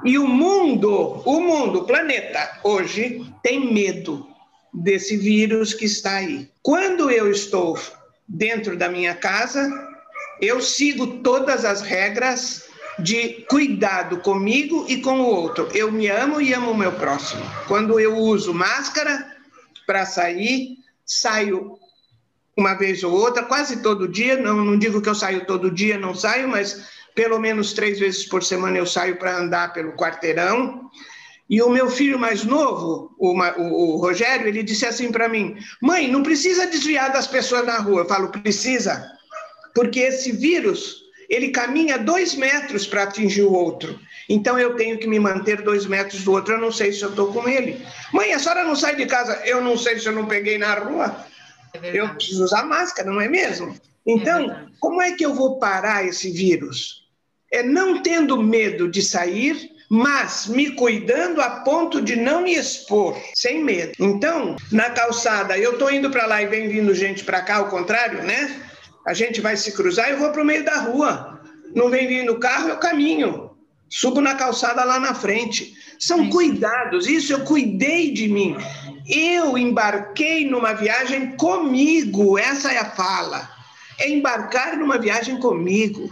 E 0.03 0.17
o 0.17 0.27
mundo, 0.27 1.21
o 1.25 1.39
mundo, 1.39 1.79
o 1.79 1.85
planeta, 1.85 2.59
hoje 2.63 3.25
tem 3.41 3.73
medo 3.73 4.27
desse 4.73 5.17
vírus 5.17 5.73
que 5.73 5.85
está 5.85 6.17
aí. 6.17 6.49
Quando 6.61 7.09
eu 7.09 7.29
estou 7.29 7.79
dentro 8.27 8.75
da 8.77 8.89
minha 8.89 9.15
casa, 9.15 9.67
eu 10.41 10.61
sigo 10.61 11.21
todas 11.21 11.63
as 11.63 11.81
regras 11.81 12.65
de 12.99 13.45
cuidado 13.49 14.17
comigo 14.17 14.85
e 14.87 15.01
com 15.01 15.19
o 15.19 15.25
outro. 15.25 15.67
Eu 15.73 15.91
me 15.91 16.07
amo 16.07 16.39
e 16.39 16.53
amo 16.53 16.71
o 16.71 16.77
meu 16.77 16.93
próximo. 16.93 17.43
Quando 17.67 17.99
eu 17.99 18.15
uso 18.15 18.53
máscara 18.53 19.35
para 19.85 20.05
sair, 20.05 20.77
saio 21.05 21.77
uma 22.57 22.73
vez 22.73 23.03
ou 23.03 23.13
outra, 23.13 23.43
quase 23.43 23.81
todo 23.81 24.07
dia. 24.07 24.37
Não, 24.37 24.63
não 24.63 24.77
digo 24.77 25.01
que 25.01 25.09
eu 25.09 25.15
saio 25.15 25.45
todo 25.45 25.71
dia, 25.71 25.97
não 25.97 26.15
saio, 26.15 26.47
mas 26.47 26.85
pelo 27.13 27.39
menos 27.39 27.73
três 27.73 27.99
vezes 27.99 28.25
por 28.25 28.43
semana 28.43 28.77
eu 28.77 28.85
saio 28.85 29.17
para 29.17 29.37
andar 29.37 29.73
pelo 29.73 29.93
quarteirão. 29.93 30.89
E 31.49 31.61
o 31.61 31.69
meu 31.69 31.89
filho 31.89 32.17
mais 32.17 32.43
novo, 32.43 33.13
o, 33.19 33.39
o, 33.39 33.93
o 33.93 33.97
Rogério, 33.97 34.47
ele 34.47 34.63
disse 34.63 34.85
assim 34.85 35.11
para 35.11 35.29
mim: 35.29 35.55
Mãe, 35.81 36.09
não 36.09 36.23
precisa 36.23 36.65
desviar 36.65 37.11
das 37.11 37.27
pessoas 37.27 37.65
na 37.65 37.77
rua. 37.77 38.01
Eu 38.01 38.07
falo: 38.07 38.29
Precisa, 38.29 39.05
porque 39.73 39.99
esse 39.99 40.31
vírus 40.31 41.04
ele 41.29 41.49
caminha 41.49 41.97
dois 41.97 42.35
metros 42.35 42.85
para 42.85 43.03
atingir 43.03 43.43
o 43.43 43.53
outro. 43.53 43.99
Então 44.27 44.57
eu 44.57 44.75
tenho 44.75 44.97
que 44.97 45.07
me 45.07 45.19
manter 45.19 45.61
dois 45.61 45.85
metros 45.85 46.23
do 46.23 46.31
outro. 46.31 46.53
Eu 46.53 46.59
não 46.59 46.71
sei 46.71 46.91
se 46.91 47.03
eu 47.03 47.09
estou 47.09 47.31
com 47.31 47.47
ele. 47.47 47.85
Mãe, 48.11 48.33
a 48.33 48.39
senhora 48.39 48.63
não 48.63 48.75
sai 48.75 48.95
de 48.95 49.05
casa. 49.05 49.41
Eu 49.45 49.61
não 49.61 49.77
sei 49.77 49.99
se 49.99 50.07
eu 50.07 50.13
não 50.13 50.25
peguei 50.25 50.57
na 50.57 50.73
rua. 50.75 51.25
É 51.73 51.99
eu 51.99 52.09
preciso 52.09 52.43
usar 52.43 52.63
máscara, 52.63 53.11
não 53.11 53.21
é 53.21 53.27
mesmo? 53.27 53.75
Então, 54.05 54.51
é 54.51 54.65
como 54.79 55.01
é 55.01 55.11
que 55.11 55.25
eu 55.25 55.33
vou 55.33 55.57
parar 55.57 56.05
esse 56.05 56.31
vírus? 56.31 57.05
É 57.51 57.63
não 57.63 58.01
tendo 58.01 58.41
medo 58.41 58.89
de 58.89 59.01
sair, 59.01 59.71
mas 59.89 60.47
me 60.47 60.71
cuidando 60.71 61.41
a 61.41 61.61
ponto 61.61 62.01
de 62.01 62.15
não 62.15 62.41
me 62.41 62.55
expor, 62.55 63.17
sem 63.35 63.63
medo. 63.63 63.93
Então, 63.99 64.55
na 64.71 64.89
calçada, 64.89 65.57
eu 65.57 65.73
estou 65.73 65.91
indo 65.91 66.09
para 66.09 66.25
lá 66.25 66.41
e 66.41 66.47
vem 66.47 66.67
vindo 66.67 66.93
gente 66.93 67.23
para 67.23 67.41
cá, 67.41 67.57
ao 67.57 67.69
contrário, 67.69 68.23
né? 68.23 68.64
A 69.05 69.13
gente 69.13 69.39
vai 69.39 69.55
se 69.55 69.71
cruzar, 69.71 70.09
eu 70.09 70.17
vou 70.17 70.31
para 70.31 70.41
o 70.41 70.45
meio 70.45 70.65
da 70.65 70.79
rua. 70.79 71.39
Não 71.75 71.89
vem 71.89 72.07
vindo 72.07 72.39
carro, 72.39 72.69
eu 72.69 72.77
caminho. 72.77 73.51
Subo 73.89 74.19
na 74.19 74.35
calçada 74.35 74.83
lá 74.83 74.99
na 74.99 75.13
frente. 75.13 75.75
São 75.99 76.29
cuidados, 76.29 77.07
isso 77.07 77.31
eu 77.31 77.41
cuidei 77.41 78.11
de 78.11 78.27
mim. 78.27 78.57
Eu 79.07 79.57
embarquei 79.57 80.49
numa 80.49 80.73
viagem 80.73 81.37
comigo, 81.37 82.37
essa 82.37 82.71
é 82.71 82.77
a 82.79 82.85
fala. 82.85 83.49
É 83.99 84.09
embarcar 84.09 84.77
numa 84.77 84.97
viagem 84.97 85.39
comigo. 85.39 86.09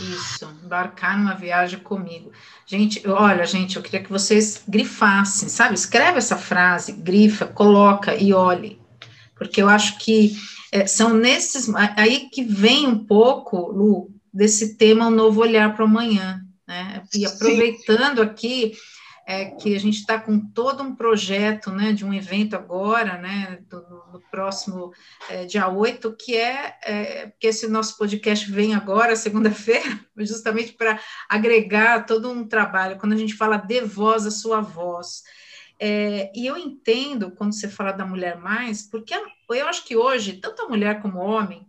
Isso, 0.00 0.44
embarcar 0.64 1.16
numa 1.16 1.34
viagem 1.34 1.78
comigo. 1.78 2.32
Gente, 2.66 3.06
olha, 3.08 3.46
gente, 3.46 3.76
eu 3.76 3.82
queria 3.82 4.02
que 4.02 4.10
vocês 4.10 4.62
grifassem, 4.66 5.48
sabe? 5.48 5.74
Escreve 5.74 6.18
essa 6.18 6.36
frase, 6.36 6.92
grifa, 6.92 7.46
coloca 7.46 8.14
e 8.14 8.32
olhe. 8.32 8.80
Porque 9.36 9.62
eu 9.62 9.68
acho 9.68 9.98
que 9.98 10.36
é, 10.72 10.86
são 10.86 11.12
nesses. 11.12 11.72
Aí 11.96 12.30
que 12.30 12.42
vem 12.42 12.86
um 12.86 13.04
pouco, 13.04 13.70
Lu, 13.70 14.10
desse 14.32 14.76
tema, 14.76 15.06
um 15.06 15.10
novo 15.10 15.42
olhar 15.42 15.74
para 15.74 15.84
o 15.84 15.86
amanhã. 15.86 16.40
Né? 16.66 17.02
E 17.14 17.26
aproveitando 17.26 18.16
Sim. 18.18 18.22
aqui 18.22 18.72
é, 19.26 19.46
que 19.50 19.76
a 19.76 19.78
gente 19.78 19.98
está 19.98 20.18
com 20.18 20.40
todo 20.40 20.82
um 20.82 20.96
projeto 20.96 21.70
né, 21.70 21.92
de 21.92 22.04
um 22.04 22.12
evento 22.12 22.56
agora, 22.56 23.18
né, 23.18 23.58
do, 23.68 23.80
no 24.12 24.20
próximo 24.30 24.92
é, 25.28 25.44
dia 25.44 25.68
8, 25.68 26.16
que 26.18 26.36
é, 26.36 26.74
é 26.84 27.32
que 27.38 27.46
esse 27.46 27.68
nosso 27.68 27.96
podcast 27.96 28.50
vem 28.50 28.74
agora, 28.74 29.14
segunda-feira, 29.14 30.00
justamente 30.18 30.72
para 30.72 30.98
agregar 31.28 32.06
todo 32.06 32.30
um 32.30 32.46
trabalho, 32.46 32.98
quando 32.98 33.12
a 33.12 33.16
gente 33.16 33.34
fala 33.34 33.56
de 33.56 33.82
voz, 33.82 34.26
a 34.26 34.30
sua 34.30 34.60
voz. 34.60 35.22
É, 35.84 36.30
e 36.32 36.46
eu 36.46 36.56
entendo 36.56 37.32
quando 37.32 37.52
você 37.52 37.68
fala 37.68 37.90
da 37.90 38.06
mulher 38.06 38.38
mais, 38.38 38.88
porque 38.88 39.12
eu 39.50 39.66
acho 39.66 39.84
que 39.84 39.96
hoje, 39.96 40.34
tanto 40.34 40.62
a 40.62 40.68
mulher 40.68 41.02
como 41.02 41.18
o 41.18 41.26
homem, 41.26 41.66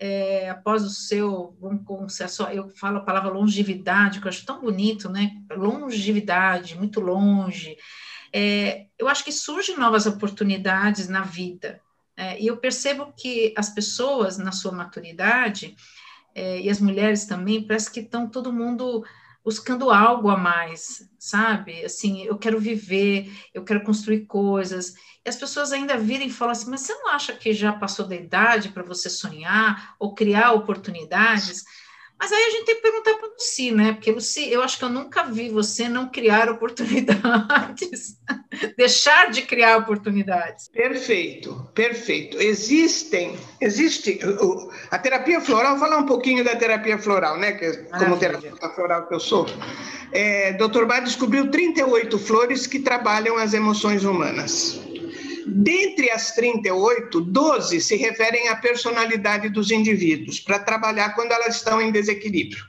é, 0.00 0.50
após 0.50 0.82
o 0.82 0.90
seu, 0.90 1.56
vamos 1.60 1.84
eu 2.52 2.68
falo 2.70 2.98
a 2.98 3.04
palavra 3.04 3.30
longevidade, 3.30 4.18
que 4.18 4.26
eu 4.26 4.30
acho 4.30 4.44
tão 4.44 4.60
bonito, 4.60 5.08
né? 5.08 5.30
Longevidade, 5.52 6.76
muito 6.76 6.98
longe. 7.00 7.76
É, 8.32 8.86
eu 8.98 9.06
acho 9.06 9.24
que 9.24 9.30
surgem 9.30 9.78
novas 9.78 10.06
oportunidades 10.06 11.06
na 11.08 11.22
vida. 11.22 11.80
É, 12.16 12.42
e 12.42 12.48
eu 12.48 12.56
percebo 12.56 13.12
que 13.16 13.54
as 13.56 13.70
pessoas, 13.70 14.38
na 14.38 14.50
sua 14.50 14.72
maturidade, 14.72 15.76
é, 16.34 16.60
e 16.60 16.68
as 16.68 16.80
mulheres 16.80 17.26
também, 17.26 17.64
parece 17.64 17.92
que 17.92 18.00
estão 18.00 18.28
todo 18.28 18.52
mundo 18.52 19.04
buscando 19.44 19.90
algo 19.90 20.28
a 20.28 20.36
mais, 20.36 21.08
sabe? 21.18 21.84
Assim, 21.84 22.22
eu 22.22 22.38
quero 22.38 22.60
viver, 22.60 23.32
eu 23.52 23.64
quero 23.64 23.82
construir 23.82 24.26
coisas. 24.26 24.94
E 25.24 25.28
as 25.28 25.36
pessoas 25.36 25.72
ainda 25.72 25.96
virem 25.96 26.28
e 26.28 26.32
falam 26.32 26.52
assim: 26.52 26.70
mas 26.70 26.82
você 26.82 26.94
não 26.94 27.08
acha 27.08 27.32
que 27.32 27.52
já 27.52 27.72
passou 27.72 28.06
da 28.06 28.16
idade 28.16 28.70
para 28.70 28.82
você 28.82 29.08
sonhar 29.10 29.94
ou 29.98 30.14
criar 30.14 30.52
oportunidades? 30.52 31.64
Mas 32.22 32.30
aí 32.30 32.44
a 32.44 32.50
gente 32.50 32.66
tem 32.66 32.76
que 32.76 32.82
perguntar 32.82 33.14
para 33.14 33.26
o 33.26 33.32
Luci, 33.32 33.72
né? 33.72 33.94
Porque, 33.94 34.12
Luci, 34.12 34.48
eu 34.48 34.62
acho 34.62 34.78
que 34.78 34.84
eu 34.84 34.88
nunca 34.88 35.24
vi 35.24 35.48
você 35.48 35.88
não 35.88 36.08
criar 36.08 36.48
oportunidades, 36.48 38.16
deixar 38.78 39.28
de 39.32 39.42
criar 39.42 39.78
oportunidades. 39.78 40.68
Perfeito, 40.68 41.68
perfeito. 41.74 42.40
Existem, 42.40 43.36
existe 43.60 44.20
a 44.88 44.98
terapia 45.00 45.40
floral, 45.40 45.72
vou 45.72 45.80
falar 45.80 45.98
um 45.98 46.06
pouquinho 46.06 46.44
da 46.44 46.54
terapia 46.54 46.96
floral, 46.96 47.36
né? 47.38 47.54
Que, 47.54 47.72
como 47.98 48.16
terapeuta 48.16 48.68
floral 48.68 49.08
que 49.08 49.14
eu 49.14 49.20
sou. 49.20 49.44
É, 50.12 50.52
Dr. 50.52 50.84
Bar 50.84 51.00
descobriu 51.00 51.50
38 51.50 52.16
flores 52.20 52.68
que 52.68 52.78
trabalham 52.78 53.36
as 53.36 53.52
emoções 53.52 54.04
humanas. 54.04 54.80
Dentre 55.46 56.10
as 56.10 56.32
38, 56.32 57.20
12 57.20 57.80
se 57.80 57.96
referem 57.96 58.48
à 58.48 58.56
personalidade 58.56 59.48
dos 59.48 59.70
indivíduos, 59.70 60.40
para 60.40 60.58
trabalhar 60.58 61.14
quando 61.14 61.32
elas 61.32 61.56
estão 61.56 61.80
em 61.80 61.90
desequilíbrio. 61.90 62.64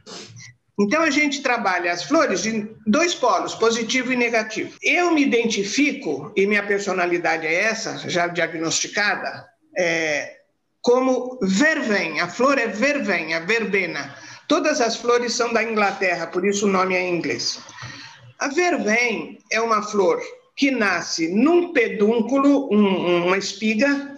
Então, 0.80 1.04
a 1.04 1.12
gente 1.12 1.44
trabalha 1.44 1.92
as 1.92 2.04
flores 2.04 2.42
de 2.42 2.68
dois 2.88 3.14
polos, 3.14 3.54
positivo 3.54 4.12
e 4.12 4.16
negativo. 4.16 4.76
Eu 4.82 5.12
me 5.12 5.22
identifico, 5.22 6.32
e 6.36 6.48
minha 6.48 6.66
personalidade 6.66 7.46
é 7.46 7.54
essa, 7.54 8.10
já 8.10 8.28
diagnosticada, 8.28 9.48
é, 9.78 10.38
como 10.82 11.38
vervém. 11.42 12.20
A 12.20 12.28
flor 12.28 12.58
é 12.58 12.68
vervém, 12.68 13.36
a 13.36 13.40
verbena. 13.40 14.16
Todas 14.48 14.82
as 14.82 14.96
flores 14.96 15.34
são 15.34 15.54
da 15.54 15.64
Inglaterra, 15.64 16.28
por 16.28 16.46
isso 16.46 16.66
o 16.66 16.72
nome 16.72 16.96
é 16.96 17.02
em 17.02 17.16
inglês. 17.16 17.60
A 18.40 18.48
vervém 18.48 19.38
é 19.52 19.62
uma 19.62 19.82
flor 19.82 20.22
que 20.56 20.72
nasce 20.72 21.28
num 21.30 21.74
pedúnculo, 21.74 22.70
um, 22.72 23.28
uma 23.28 23.38
espiga, 23.38 24.14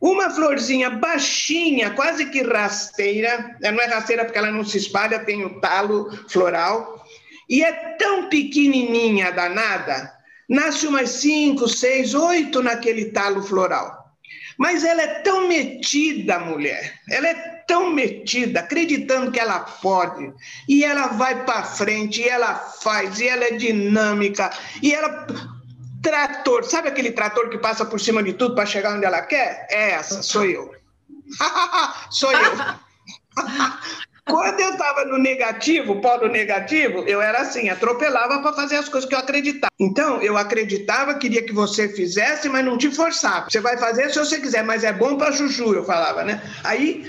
uma 0.00 0.30
florzinha 0.30 0.90
baixinha, 0.90 1.90
quase 1.90 2.26
que 2.26 2.42
rasteira, 2.42 3.56
não 3.60 3.80
é 3.80 3.86
rasteira 3.86 4.24
porque 4.24 4.38
ela 4.38 4.52
não 4.52 4.64
se 4.64 4.78
espalha, 4.78 5.24
tem 5.24 5.44
o 5.44 5.60
talo 5.60 6.10
floral, 6.28 7.04
e 7.48 7.62
é 7.62 7.72
tão 7.96 8.28
pequenininha 8.28 9.32
danada, 9.32 10.12
nasce 10.48 10.86
umas 10.86 11.10
cinco, 11.10 11.68
seis, 11.68 12.14
oito 12.14 12.62
naquele 12.62 13.06
talo 13.06 13.42
floral. 13.42 14.04
Mas 14.58 14.84
ela 14.84 15.02
é 15.02 15.20
tão 15.20 15.46
metida, 15.48 16.38
mulher, 16.38 16.94
ela 17.10 17.28
é 17.28 17.34
tão 17.66 17.90
metida, 17.90 18.60
acreditando 18.60 19.30
que 19.30 19.40
ela 19.40 19.60
pode, 19.60 20.32
e 20.68 20.84
ela 20.84 21.08
vai 21.08 21.44
para 21.44 21.64
frente, 21.64 22.22
e 22.22 22.28
ela 22.28 22.54
faz, 22.54 23.20
e 23.20 23.28
ela 23.28 23.44
é 23.44 23.52
dinâmica, 23.52 24.50
e 24.82 24.94
ela 24.94 25.26
trator, 26.02 26.64
sabe 26.64 26.88
aquele 26.88 27.12
trator 27.12 27.48
que 27.48 27.58
passa 27.58 27.84
por 27.84 28.00
cima 28.00 28.22
de 28.22 28.32
tudo 28.32 28.54
para 28.54 28.66
chegar 28.66 28.94
onde 28.94 29.04
ela 29.04 29.22
quer? 29.22 29.66
É 29.70 29.90
essa, 29.92 30.22
sou 30.22 30.44
eu. 30.44 30.74
sou 32.10 32.32
eu. 32.32 32.52
Quando 34.26 34.58
eu 34.58 34.70
estava 34.70 35.04
no 35.04 35.18
negativo, 35.18 36.00
polo 36.00 36.26
negativo, 36.26 37.04
eu 37.06 37.22
era 37.22 37.42
assim, 37.42 37.68
atropelava 37.68 38.40
para 38.40 38.52
fazer 38.52 38.74
as 38.74 38.88
coisas 38.88 39.08
que 39.08 39.14
eu 39.14 39.20
acreditava. 39.20 39.70
Então, 39.78 40.20
eu 40.20 40.36
acreditava, 40.36 41.14
queria 41.14 41.44
que 41.44 41.52
você 41.52 41.88
fizesse, 41.88 42.48
mas 42.48 42.64
não 42.64 42.76
te 42.76 42.90
forçava. 42.90 43.48
Você 43.48 43.60
vai 43.60 43.76
fazer 43.76 44.10
se 44.10 44.18
você 44.18 44.40
quiser, 44.40 44.64
mas 44.64 44.82
é 44.82 44.92
bom 44.92 45.16
para 45.16 45.30
Juju, 45.30 45.74
eu 45.74 45.84
falava, 45.84 46.24
né? 46.24 46.42
Aí 46.64 47.08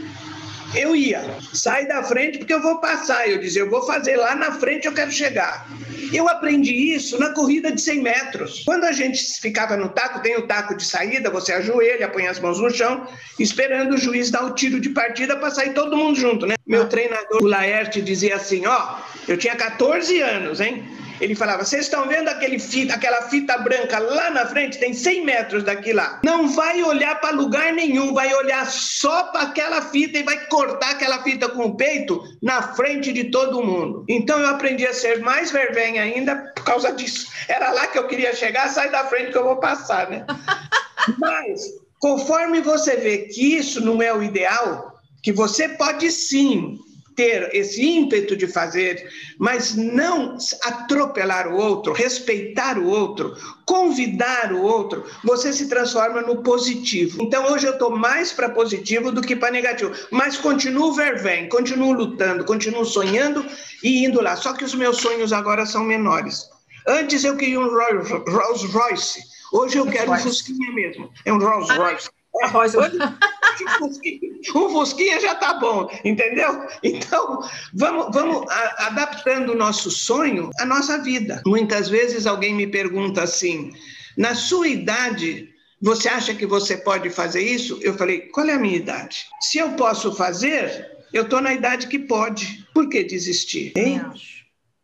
eu 0.75 0.95
ia, 0.95 1.21
sai 1.53 1.87
da 1.87 2.03
frente 2.03 2.37
porque 2.37 2.53
eu 2.53 2.61
vou 2.61 2.79
passar. 2.79 3.29
Eu 3.29 3.39
dizia, 3.39 3.61
eu 3.61 3.69
vou 3.69 3.85
fazer 3.85 4.17
lá 4.17 4.35
na 4.35 4.51
frente, 4.53 4.85
eu 4.85 4.93
quero 4.93 5.11
chegar. 5.11 5.67
Eu 6.13 6.27
aprendi 6.27 6.73
isso 6.93 7.19
na 7.19 7.31
corrida 7.31 7.71
de 7.71 7.81
100 7.81 8.01
metros. 8.01 8.63
Quando 8.65 8.85
a 8.85 8.91
gente 8.91 9.21
ficava 9.41 9.75
no 9.75 9.89
taco, 9.89 10.21
tem 10.21 10.37
o 10.37 10.47
taco 10.47 10.75
de 10.75 10.85
saída, 10.85 11.29
você 11.29 11.53
ajoelha, 11.53 12.07
põe 12.07 12.27
as 12.27 12.39
mãos 12.39 12.59
no 12.59 12.69
chão, 12.69 13.07
esperando 13.37 13.95
o 13.95 13.97
juiz 13.97 14.31
dar 14.31 14.45
o 14.45 14.53
tiro 14.53 14.79
de 14.79 14.89
partida 14.89 15.35
para 15.35 15.51
sair 15.51 15.73
todo 15.73 15.97
mundo 15.97 16.17
junto, 16.17 16.45
né? 16.45 16.55
Meu 16.65 16.87
treinador, 16.87 17.41
o 17.41 17.47
Laerte, 17.47 18.01
dizia 18.01 18.35
assim: 18.35 18.65
ó, 18.65 18.99
eu 19.27 19.37
tinha 19.37 19.55
14 19.55 20.21
anos, 20.21 20.61
hein? 20.61 20.83
Ele 21.19 21.35
falava: 21.35 21.63
Vocês 21.63 21.85
estão 21.85 22.07
vendo 22.07 22.27
aquele 22.29 22.59
fita, 22.59 22.93
aquela 22.93 23.23
fita 23.23 23.57
branca 23.57 23.99
lá 23.99 24.29
na 24.29 24.45
frente? 24.45 24.77
Tem 24.77 24.93
100 24.93 25.25
metros 25.25 25.63
daqui 25.63 25.93
lá. 25.93 26.19
Não 26.23 26.47
vai 26.49 26.83
olhar 26.83 27.19
para 27.19 27.35
lugar 27.35 27.73
nenhum, 27.73 28.13
vai 28.13 28.33
olhar 28.33 28.65
só 28.65 29.23
para 29.23 29.41
aquela 29.41 29.81
fita 29.81 30.19
e 30.19 30.23
vai 30.23 30.45
cortar 30.47 30.91
aquela 30.91 31.21
fita 31.23 31.49
com 31.49 31.65
o 31.65 31.75
peito 31.75 32.23
na 32.41 32.61
frente 32.73 33.11
de 33.11 33.25
todo 33.25 33.63
mundo. 33.63 34.05
Então 34.07 34.39
eu 34.39 34.49
aprendi 34.49 34.85
a 34.85 34.93
ser 34.93 35.19
mais 35.21 35.51
vervenha 35.51 36.01
ainda 36.01 36.35
por 36.55 36.63
causa 36.63 36.91
disso. 36.91 37.27
Era 37.47 37.71
lá 37.71 37.87
que 37.87 37.97
eu 37.97 38.07
queria 38.07 38.33
chegar, 38.33 38.69
sai 38.69 38.89
da 38.89 39.05
frente 39.05 39.31
que 39.31 39.37
eu 39.37 39.43
vou 39.43 39.57
passar, 39.57 40.09
né? 40.09 40.25
Mas, 41.17 41.61
conforme 41.99 42.61
você 42.61 42.97
vê 42.97 43.19
que 43.19 43.55
isso 43.55 43.81
não 43.81 44.01
é 44.01 44.13
o 44.13 44.21
ideal, 44.21 44.93
que 45.23 45.31
você 45.31 45.69
pode 45.69 46.11
sim 46.11 46.77
ter 47.17 47.49
esse 47.51 47.83
ímpeto 47.83 48.37
de 48.37 48.45
fazer, 48.45 49.09
mas 49.39 49.75
não 49.75 50.37
atropelar 50.63 51.47
o 51.47 51.57
outro, 51.57 51.91
respeitar 51.91 52.77
o 52.77 52.85
outro, 52.87 53.35
convidar 53.65 54.53
o 54.53 54.61
outro, 54.61 55.03
você 55.23 55.51
se 55.51 55.67
transforma 55.67 56.21
no 56.21 56.43
positivo. 56.43 57.21
Então 57.23 57.51
hoje 57.51 57.65
eu 57.65 57.73
estou 57.73 57.89
mais 57.89 58.31
para 58.31 58.49
positivo 58.49 59.11
do 59.11 59.21
que 59.21 59.35
para 59.35 59.51
negativo, 59.51 59.91
mas 60.11 60.37
continuo 60.37 60.93
vervém, 60.93 61.49
continuo 61.49 61.91
lutando, 61.91 62.45
continuo 62.45 62.85
sonhando 62.85 63.43
e 63.83 64.05
indo 64.05 64.21
lá. 64.21 64.35
Só 64.35 64.53
que 64.53 64.63
os 64.63 64.75
meus 64.75 64.97
sonhos 64.97 65.33
agora 65.33 65.65
são 65.65 65.83
menores. 65.83 66.47
Antes 66.87 67.23
eu 67.23 67.35
queria 67.35 67.59
um 67.59 67.67
Rolls 67.67 68.67
Royce, 68.67 69.19
hoje 69.51 69.77
eu 69.77 69.87
quero 69.87 70.11
um 70.11 70.17
Fusquinha 70.19 70.71
mesmo, 70.71 71.11
é 71.25 71.33
um 71.33 71.39
Rolls 71.39 71.73
Royce. 71.73 72.09
Rosa. 72.45 72.79
um, 72.79 73.77
fusquinha, 73.79 74.19
um 74.55 74.69
fusquinha 74.69 75.19
já 75.19 75.35
tá 75.35 75.55
bom, 75.55 75.89
entendeu? 76.03 76.67
Então, 76.83 77.41
vamos, 77.73 78.07
vamos 78.13 78.49
a, 78.49 78.87
adaptando 78.87 79.53
o 79.53 79.57
nosso 79.57 79.89
sonho 79.89 80.49
à 80.59 80.65
nossa 80.65 80.99
vida. 80.99 81.41
Muitas 81.45 81.89
vezes 81.89 82.25
alguém 82.25 82.53
me 82.53 82.67
pergunta 82.67 83.23
assim: 83.23 83.71
na 84.17 84.35
sua 84.35 84.67
idade, 84.67 85.49
você 85.81 86.09
acha 86.09 86.33
que 86.33 86.45
você 86.45 86.77
pode 86.77 87.09
fazer 87.09 87.41
isso? 87.41 87.79
Eu 87.81 87.93
falei: 87.95 88.21
qual 88.29 88.47
é 88.47 88.53
a 88.53 88.59
minha 88.59 88.77
idade? 88.77 89.25
Se 89.41 89.57
eu 89.57 89.71
posso 89.71 90.13
fazer, 90.15 90.97
eu 91.13 91.23
estou 91.23 91.41
na 91.41 91.53
idade 91.53 91.87
que 91.87 91.99
pode. 91.99 92.65
Por 92.73 92.89
que 92.89 93.03
desistir? 93.03 93.73
Hein? 93.75 94.01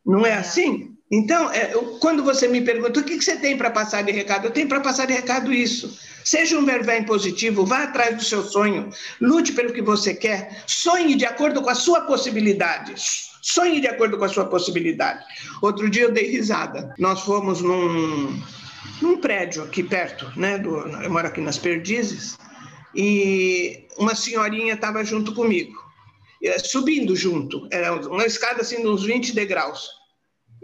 Não 0.05 0.25
é 0.25 0.33
assim? 0.33 0.92
Então, 1.13 1.51
é, 1.51 1.71
eu, 1.71 1.99
quando 1.99 2.23
você 2.23 2.47
me 2.47 2.59
pergunta 2.61 2.99
o 2.99 3.03
que, 3.03 3.19
que 3.19 3.23
você 3.23 3.37
tem 3.37 3.55
para 3.55 3.69
passar 3.69 4.01
de 4.01 4.11
recado, 4.11 4.47
eu 4.47 4.51
tenho 4.51 4.67
para 4.67 4.81
passar 4.81 5.05
de 5.05 5.13
recado 5.13 5.53
isso. 5.53 5.95
Seja 6.25 6.57
um 6.57 6.65
vervém 6.65 7.03
positivo, 7.03 7.67
vá 7.67 7.83
atrás 7.83 8.17
do 8.17 8.23
seu 8.23 8.43
sonho, 8.43 8.89
lute 9.21 9.53
pelo 9.53 9.71
que 9.71 9.81
você 9.81 10.15
quer, 10.15 10.63
sonhe 10.65 11.13
de 11.13 11.23
acordo 11.23 11.61
com 11.61 11.69
a 11.69 11.75
sua 11.75 12.01
possibilidade. 12.01 12.95
Sonhe 13.43 13.79
de 13.79 13.85
acordo 13.85 14.17
com 14.17 14.25
a 14.25 14.29
sua 14.29 14.45
possibilidade. 14.45 15.23
Outro 15.61 15.87
dia 15.87 16.03
eu 16.03 16.11
dei 16.11 16.31
risada. 16.31 16.95
Nós 16.97 17.21
fomos 17.21 17.61
num, 17.61 18.41
num 18.99 19.17
prédio 19.17 19.61
aqui 19.61 19.83
perto, 19.83 20.31
né? 20.35 20.57
Do, 20.57 20.77
eu 20.77 21.11
moro 21.11 21.27
aqui 21.27 21.41
nas 21.41 21.59
Perdizes, 21.59 22.39
e 22.95 23.85
uma 23.99 24.15
senhorinha 24.15 24.73
estava 24.73 25.03
junto 25.03 25.31
comigo, 25.35 25.73
subindo 26.63 27.15
junto. 27.15 27.67
Era 27.69 27.93
uma 27.93 28.25
escada 28.25 28.61
assim, 28.61 28.81
de 28.81 28.87
uns 28.87 29.03
20 29.03 29.35
degraus. 29.35 30.02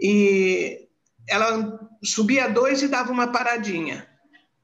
E 0.00 0.88
ela 1.28 1.78
subia 2.02 2.48
dois 2.48 2.82
e 2.82 2.88
dava 2.88 3.12
uma 3.12 3.28
paradinha 3.28 4.10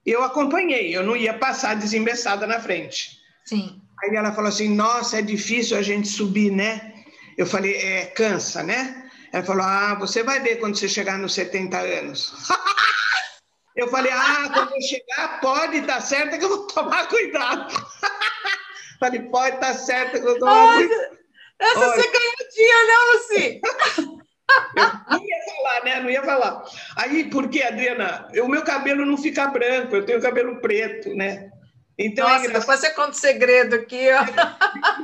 eu 0.06 0.22
acompanhei, 0.22 0.96
eu 0.96 1.02
não 1.02 1.16
ia 1.16 1.34
passar 1.34 1.74
desembeçada 1.74 2.46
na 2.46 2.60
frente. 2.60 3.18
Sim. 3.44 3.80
Aí 4.02 4.14
ela 4.14 4.32
falou 4.32 4.48
assim: 4.48 4.72
Nossa, 4.72 5.18
é 5.18 5.22
difícil 5.22 5.76
a 5.76 5.82
gente 5.82 6.06
subir, 6.06 6.52
né? 6.52 6.94
Eu 7.36 7.44
falei: 7.44 7.74
É, 7.74 8.06
cansa, 8.06 8.62
né? 8.62 9.10
Ela 9.32 9.42
falou: 9.42 9.64
Ah, 9.64 9.96
você 9.98 10.22
vai 10.22 10.38
ver 10.38 10.56
quando 10.56 10.76
você 10.76 10.88
chegar 10.88 11.18
nos 11.18 11.34
70 11.34 11.76
anos. 11.76 12.32
eu 13.74 13.88
falei: 13.88 14.12
Ah, 14.12 14.48
quando 14.54 14.74
eu 14.74 14.80
chegar, 14.80 15.40
pode 15.40 15.78
estar 15.78 15.94
tá 15.94 16.00
certo 16.00 16.38
que 16.38 16.44
eu 16.44 16.50
vou 16.50 16.66
tomar 16.68 17.08
cuidado. 17.08 17.74
falei: 19.00 19.22
Pode 19.22 19.56
estar 19.56 19.72
tá 19.72 19.74
certo 19.74 20.12
que 20.12 20.18
eu 20.18 20.22
vou 20.22 20.38
tomar 20.38 20.72
cuidado. 20.74 21.16
Essa 21.58 21.80
Olha. 21.80 21.88
você 21.88 22.10
ganhou 22.10 22.34
dia, 22.54 22.86
né, 22.86 22.94
Luci? 23.12 23.60
Eu 24.76 25.18
não 25.18 25.24
ia 25.24 25.44
falar, 25.44 25.84
né? 25.84 26.00
Não 26.00 26.10
ia 26.10 26.22
falar. 26.22 26.64
Aí, 26.96 27.24
porque, 27.30 27.62
Adriana, 27.62 28.28
o 28.42 28.48
meu 28.48 28.62
cabelo 28.62 29.04
não 29.04 29.16
fica 29.16 29.46
branco, 29.46 29.96
eu 29.96 30.04
tenho 30.04 30.20
cabelo 30.20 30.60
preto, 30.60 31.14
né? 31.14 31.50
Então, 31.98 32.28
Nossa, 32.28 32.44
é 32.44 32.48
depois 32.48 32.80
você 32.80 32.90
conta 32.90 33.10
o 33.10 33.14
segredo 33.14 33.74
aqui, 33.74 34.08
ó. 34.12 34.24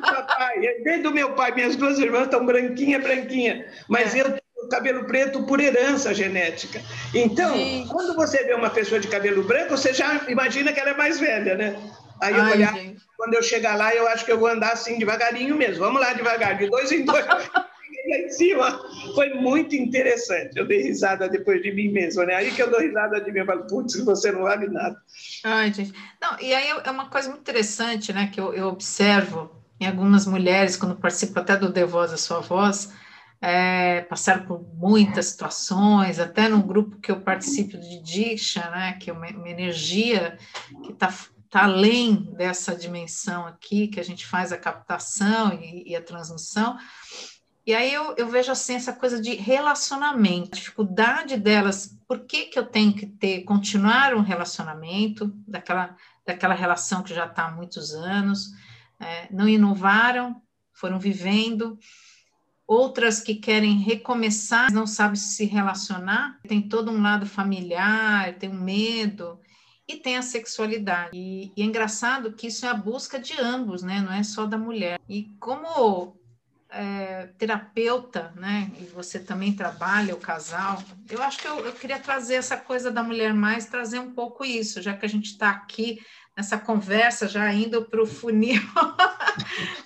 Papai, 0.00 0.60
desde 0.84 1.08
o 1.08 1.12
meu 1.12 1.32
pai, 1.32 1.52
minhas 1.52 1.74
duas 1.74 1.98
irmãs 1.98 2.24
estão 2.24 2.44
branquinha, 2.44 2.98
branquinha, 2.98 3.66
mas 3.88 4.14
é. 4.14 4.20
eu 4.20 4.24
tenho 4.24 4.68
cabelo 4.70 5.04
preto 5.06 5.42
por 5.44 5.58
herança 5.58 6.14
genética. 6.14 6.82
Então, 7.14 7.54
Sim. 7.54 7.86
quando 7.90 8.14
você 8.14 8.44
vê 8.44 8.54
uma 8.54 8.70
pessoa 8.70 9.00
de 9.00 9.08
cabelo 9.08 9.42
branco, 9.42 9.70
você 9.70 9.92
já 9.92 10.20
imagina 10.28 10.72
que 10.72 10.80
ela 10.80 10.90
é 10.90 10.96
mais 10.96 11.18
velha, 11.18 11.54
né? 11.54 11.76
Aí 12.20 12.36
eu 12.36 12.44
olhar, 12.44 12.74
ah, 12.74 12.92
quando 13.16 13.34
eu 13.34 13.42
chegar 13.42 13.76
lá, 13.76 13.94
eu 13.94 14.06
acho 14.08 14.24
que 14.24 14.30
eu 14.30 14.38
vou 14.38 14.48
andar 14.48 14.72
assim 14.72 14.98
devagarinho 14.98 15.56
mesmo. 15.56 15.84
Vamos 15.84 16.00
lá 16.00 16.12
devagar, 16.12 16.56
de 16.56 16.68
dois 16.68 16.92
em 16.92 17.04
dois 17.04 17.24
lá 18.12 18.18
em 18.18 18.28
cima. 18.30 18.80
Foi 19.14 19.34
muito 19.34 19.74
interessante. 19.74 20.56
Eu 20.56 20.66
dei 20.66 20.82
risada 20.82 21.28
depois 21.28 21.62
de 21.62 21.72
mim 21.72 21.88
mesmo, 21.88 22.22
né? 22.24 22.34
Aí 22.34 22.50
que 22.50 22.62
eu 22.62 22.70
dou 22.70 22.80
risada 22.80 23.20
de 23.20 23.32
mim, 23.32 23.40
eu 23.40 23.46
falo, 23.46 23.66
putz, 23.66 23.96
você 24.04 24.30
não 24.30 24.42
vale 24.42 24.68
nada. 24.68 24.96
Ai, 25.44 25.72
gente. 25.72 25.92
Não, 26.20 26.38
e 26.40 26.54
aí 26.54 26.68
é 26.84 26.90
uma 26.90 27.08
coisa 27.08 27.28
muito 27.28 27.40
interessante, 27.40 28.12
né, 28.12 28.30
que 28.32 28.40
eu, 28.40 28.52
eu 28.54 28.68
observo 28.68 29.50
em 29.80 29.86
algumas 29.86 30.26
mulheres, 30.26 30.76
quando 30.76 30.94
participo 30.94 31.38
até 31.40 31.56
do 31.56 31.72
The 31.72 31.84
Voz, 31.84 32.12
a 32.12 32.16
Sua 32.16 32.40
Voz, 32.40 32.92
é, 33.40 34.02
passaram 34.02 34.44
por 34.44 34.62
muitas 34.74 35.26
situações, 35.26 36.20
até 36.20 36.48
num 36.48 36.62
grupo 36.62 37.00
que 37.00 37.10
eu 37.10 37.20
participo 37.20 37.76
de 37.76 38.00
Diksha, 38.00 38.70
né, 38.70 38.92
que 39.00 39.10
é 39.10 39.12
uma, 39.12 39.26
uma 39.26 39.48
energia 39.48 40.38
que 40.84 40.92
está 40.92 41.12
tá 41.50 41.64
além 41.64 42.14
dessa 42.36 42.74
dimensão 42.76 43.46
aqui, 43.46 43.88
que 43.88 43.98
a 43.98 44.04
gente 44.04 44.24
faz 44.24 44.52
a 44.52 44.56
captação 44.56 45.52
e, 45.52 45.90
e 45.90 45.96
a 45.96 46.00
transmissão, 46.00 46.78
e 47.64 47.74
aí 47.74 47.92
eu, 47.92 48.14
eu 48.16 48.28
vejo 48.28 48.50
assim 48.50 48.74
essa 48.74 48.92
coisa 48.92 49.20
de 49.20 49.34
relacionamento, 49.34 50.50
a 50.52 50.56
dificuldade 50.56 51.36
delas, 51.36 51.96
por 52.08 52.20
que, 52.20 52.46
que 52.46 52.58
eu 52.58 52.66
tenho 52.66 52.92
que 52.92 53.06
ter, 53.06 53.44
continuar 53.44 54.14
um 54.14 54.20
relacionamento 54.20 55.32
daquela, 55.46 55.96
daquela 56.26 56.54
relação 56.54 57.02
que 57.02 57.14
já 57.14 57.26
está 57.26 57.46
há 57.46 57.50
muitos 57.52 57.94
anos, 57.94 58.50
é, 58.98 59.28
não 59.30 59.48
inovaram, 59.48 60.42
foram 60.72 60.98
vivendo, 60.98 61.78
outras 62.66 63.20
que 63.20 63.36
querem 63.36 63.78
recomeçar, 63.78 64.72
não 64.72 64.86
sabem 64.86 65.16
se 65.16 65.44
relacionar, 65.44 66.40
tem 66.42 66.60
todo 66.60 66.90
um 66.90 67.00
lado 67.00 67.26
familiar, 67.26 68.34
tem 68.34 68.50
um 68.50 68.60
medo, 68.60 69.38
e 69.86 69.96
tem 69.96 70.16
a 70.16 70.22
sexualidade. 70.22 71.16
E, 71.16 71.52
e, 71.56 71.62
é 71.62 71.64
engraçado 71.64 72.32
que 72.32 72.46
isso 72.46 72.64
é 72.64 72.68
a 72.68 72.74
busca 72.74 73.18
de 73.18 73.38
ambos, 73.40 73.82
né? 73.82 74.00
Não 74.00 74.12
é 74.12 74.22
só 74.22 74.46
da 74.46 74.56
mulher. 74.56 75.00
E 75.08 75.30
como 75.38 76.16
é, 76.72 77.28
terapeuta, 77.38 78.32
né? 78.36 78.70
E 78.80 78.84
você 78.84 79.18
também 79.18 79.52
trabalha 79.52 80.14
o 80.14 80.18
casal. 80.18 80.82
Eu 81.08 81.22
acho 81.22 81.38
que 81.38 81.46
eu, 81.46 81.58
eu, 81.66 81.72
queria 81.72 81.98
trazer 81.98 82.34
essa 82.34 82.56
coisa 82.56 82.90
da 82.90 83.02
mulher 83.02 83.34
mais, 83.34 83.66
trazer 83.66 83.98
um 83.98 84.12
pouco 84.12 84.44
isso, 84.44 84.80
já 84.80 84.94
que 84.94 85.04
a 85.04 85.08
gente 85.08 85.26
está 85.26 85.50
aqui 85.50 86.00
nessa 86.36 86.56
conversa, 86.56 87.28
já 87.28 87.52
indo 87.52 87.84
para 87.84 88.02
o 88.02 88.06
funil 88.06 88.62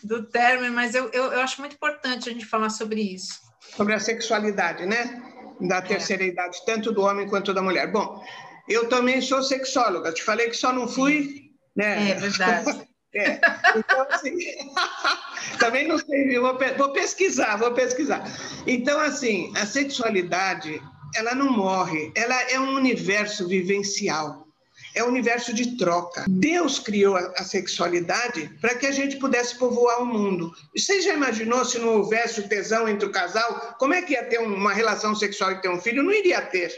do 0.03 0.23
término, 0.25 0.73
mas 0.73 0.95
eu, 0.95 1.11
eu, 1.11 1.33
eu, 1.33 1.41
acho 1.41 1.61
muito 1.61 1.75
importante 1.75 2.29
a 2.29 2.33
gente 2.33 2.47
falar 2.47 2.71
sobre 2.71 3.01
isso. 3.01 3.41
Sobre 3.77 3.95
a 3.95 4.01
sexualidade, 4.01 4.87
né? 4.87 5.23
Da 5.61 5.79
é. 5.79 5.83
terceira 5.83 6.23
é. 6.23 6.29
idade, 6.29 6.65
tanto 6.65 6.93
do 6.93 7.03
homem 7.03 7.29
quanto 7.29 7.53
da 7.53 7.63
mulher. 7.63 7.91
Bom, 7.91 8.23
eu 8.69 8.89
também 8.89 9.21
sou 9.21 9.43
sexóloga, 9.43 10.13
te 10.13 10.23
falei 10.23 10.49
que 10.49 10.57
só 10.57 10.73
não 10.73 10.87
fui. 10.87 11.51
Né? 11.75 12.11
É 12.11 12.15
verdade. 12.15 12.87
É. 13.17 13.41
Então, 13.77 14.07
assim, 14.11 14.37
também 15.59 15.89
não 15.89 15.99
sei, 15.99 16.39
vou, 16.39 16.59
vou 16.77 16.93
pesquisar, 16.93 17.57
vou 17.57 17.73
pesquisar. 17.73 18.25
Então, 18.67 19.01
assim, 19.01 19.53
a 19.57 19.65
sexualidade, 19.65 20.81
ela 21.15 21.35
não 21.35 21.51
morre, 21.51 22.13
ela 22.15 22.41
é 22.51 22.61
um 22.61 22.75
universo 22.75 23.49
vivencial, 23.49 24.47
é 24.95 25.03
um 25.03 25.09
universo 25.09 25.55
de 25.55 25.77
troca. 25.77 26.25
Deus 26.29 26.79
criou 26.79 27.17
a, 27.17 27.33
a 27.37 27.45
sexualidade 27.45 28.51
para 28.61 28.75
que 28.75 28.87
a 28.87 28.93
gente 28.93 29.17
pudesse 29.17 29.59
povoar 29.59 30.03
o 30.03 30.07
mundo. 30.07 30.53
Você 30.77 31.01
já 31.01 31.15
imaginou 31.15 31.65
se 31.65 31.79
não 31.79 31.99
houvesse 31.99 32.41
o 32.41 32.49
tesão 32.49 32.89
entre 32.89 33.07
o 33.07 33.13
casal? 33.13 33.77
Como 33.79 33.95
é 33.95 34.03
que 34.03 34.13
ia 34.13 34.25
ter 34.25 34.39
uma 34.39 34.73
relação 34.73 35.15
sexual 35.15 35.53
e 35.53 35.61
ter 35.61 35.69
um 35.69 35.81
filho? 35.81 36.03
Não 36.03 36.13
iria 36.13 36.43
ter. 36.43 36.73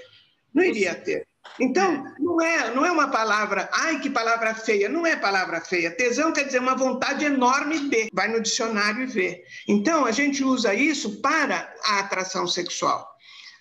Não 0.54 0.64
iria 0.64 0.94
ter. 0.94 1.26
Então, 1.60 2.04
não 2.18 2.40
é, 2.40 2.74
não 2.74 2.86
é 2.86 2.90
uma 2.90 3.08
palavra, 3.08 3.68
ai 3.72 3.98
que 4.00 4.08
palavra 4.08 4.54
feia, 4.54 4.88
não 4.88 5.06
é 5.06 5.16
palavra 5.16 5.60
feia. 5.60 5.90
Tesão 5.90 6.32
quer 6.32 6.44
dizer 6.44 6.60
uma 6.60 6.76
vontade 6.76 7.24
enorme 7.24 7.88
de, 7.88 8.08
vai 8.12 8.28
no 8.28 8.40
dicionário 8.40 9.02
e 9.02 9.06
vê. 9.06 9.44
Então, 9.66 10.04
a 10.04 10.12
gente 10.12 10.44
usa 10.44 10.72
isso 10.72 11.20
para 11.20 11.72
a 11.84 11.98
atração 11.98 12.46
sexual. 12.46 13.06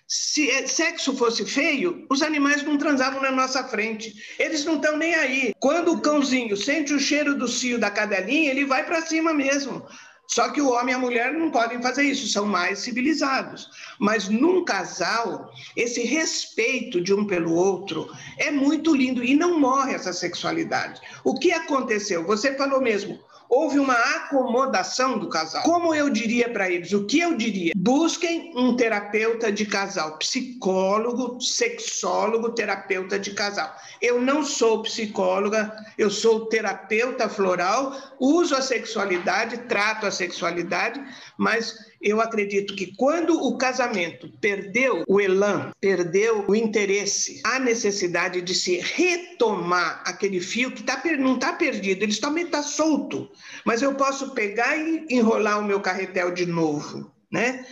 Se 0.06 0.50
é, 0.50 0.66
sexo 0.66 1.14
fosse 1.14 1.44
feio, 1.44 2.06
os 2.08 2.22
animais 2.22 2.62
não 2.62 2.78
transavam 2.78 3.20
na 3.20 3.30
nossa 3.30 3.62
frente. 3.64 4.14
Eles 4.38 4.64
não 4.64 4.76
estão 4.76 4.96
nem 4.96 5.14
aí. 5.14 5.52
Quando 5.60 5.92
o 5.92 6.00
cãozinho 6.00 6.56
sente 6.56 6.94
o 6.94 6.98
cheiro 6.98 7.34
do 7.34 7.46
cio 7.46 7.78
da 7.78 7.90
cadelinha, 7.90 8.50
ele 8.50 8.64
vai 8.64 8.86
para 8.86 9.02
cima 9.02 9.34
mesmo. 9.34 9.86
Só 10.28 10.50
que 10.50 10.60
o 10.60 10.70
homem 10.70 10.92
e 10.92 10.94
a 10.94 11.00
mulher 11.00 11.32
não 11.32 11.50
podem 11.50 11.80
fazer 11.80 12.02
isso, 12.02 12.28
são 12.28 12.44
mais 12.44 12.80
civilizados. 12.80 13.70
Mas 13.98 14.28
num 14.28 14.62
casal, 14.62 15.50
esse 15.74 16.02
respeito 16.02 17.00
de 17.00 17.14
um 17.14 17.26
pelo 17.26 17.54
outro 17.54 18.14
é 18.36 18.50
muito 18.50 18.94
lindo 18.94 19.24
e 19.24 19.34
não 19.34 19.58
morre 19.58 19.94
essa 19.94 20.12
sexualidade. 20.12 21.00
O 21.24 21.38
que 21.38 21.50
aconteceu? 21.50 22.26
Você 22.26 22.54
falou 22.54 22.78
mesmo, 22.78 23.18
houve 23.48 23.78
uma 23.78 23.94
acomodação 23.94 25.18
do 25.18 25.28
casal. 25.28 25.62
Como 25.62 25.94
eu 25.94 26.10
diria 26.10 26.48
para 26.50 26.70
eles? 26.70 26.92
O 26.92 27.06
que 27.06 27.18
eu 27.20 27.36
diria? 27.36 27.72
Busquem 27.76 28.52
um 28.56 28.76
terapeuta 28.76 29.50
de 29.50 29.64
casal, 29.64 30.18
psicólogo, 30.18 31.40
sexólogo, 31.40 32.50
terapeuta 32.50 33.18
de 33.18 33.32
casal. 33.32 33.74
Eu 34.00 34.20
não 34.20 34.44
sou 34.44 34.82
psicóloga, 34.82 35.74
eu 35.96 36.10
sou 36.10 36.46
terapeuta 36.46 37.28
floral, 37.28 37.96
uso 38.20 38.54
a 38.54 38.62
sexualidade, 38.62 39.58
trato 39.68 40.06
a 40.06 40.10
sexualidade, 40.10 41.02
mas 41.36 41.76
eu 42.00 42.20
acredito 42.20 42.76
que 42.76 42.94
quando 42.96 43.34
o 43.34 43.58
casamento 43.58 44.30
perdeu 44.40 45.04
o 45.08 45.20
elan, 45.20 45.72
perdeu 45.80 46.44
o 46.46 46.54
interesse, 46.54 47.40
a 47.44 47.58
necessidade 47.58 48.40
de 48.40 48.54
se 48.54 48.78
retomar 48.78 50.02
aquele 50.06 50.40
fio 50.40 50.70
que 50.70 50.82
tá, 50.82 51.02
não 51.18 51.34
está 51.34 51.52
perdido, 51.52 52.02
ele 52.02 52.16
também 52.16 52.44
está 52.44 52.62
solto, 52.62 53.28
mas 53.64 53.82
eu 53.82 53.94
posso 53.94 54.30
pegar 54.30 54.76
e 54.76 55.06
enrolar 55.10 55.58
o 55.58 55.64
meu 55.64 55.80
carretel 55.80 56.32
de 56.32 56.46
novo, 56.46 57.12
né? 57.30 57.66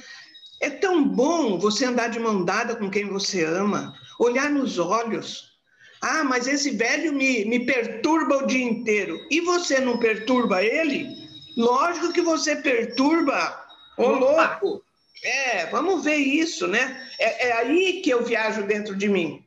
É 0.60 0.70
tão 0.70 1.06
bom 1.06 1.58
você 1.58 1.84
andar 1.84 2.08
de 2.08 2.18
mão 2.18 2.44
dada 2.44 2.74
com 2.74 2.90
quem 2.90 3.06
você 3.06 3.44
ama, 3.44 3.92
olhar 4.18 4.50
nos 4.50 4.78
olhos. 4.78 5.54
Ah, 6.00 6.24
mas 6.24 6.46
esse 6.46 6.70
velho 6.70 7.12
me, 7.12 7.44
me 7.44 7.66
perturba 7.66 8.38
o 8.38 8.46
dia 8.46 8.64
inteiro. 8.64 9.18
E 9.30 9.40
você 9.40 9.80
não 9.80 9.98
perturba 9.98 10.62
ele? 10.62 11.06
Lógico 11.56 12.12
que 12.12 12.22
você 12.22 12.56
perturba 12.56 13.65
Ô, 13.96 14.08
louco! 14.08 14.82
É, 15.24 15.66
vamos 15.66 16.04
ver 16.04 16.16
isso, 16.16 16.66
né? 16.66 17.08
É, 17.18 17.48
é 17.48 17.52
aí 17.52 18.00
que 18.02 18.10
eu 18.10 18.22
viajo 18.24 18.62
dentro 18.62 18.94
de 18.94 19.08
mim. 19.08 19.42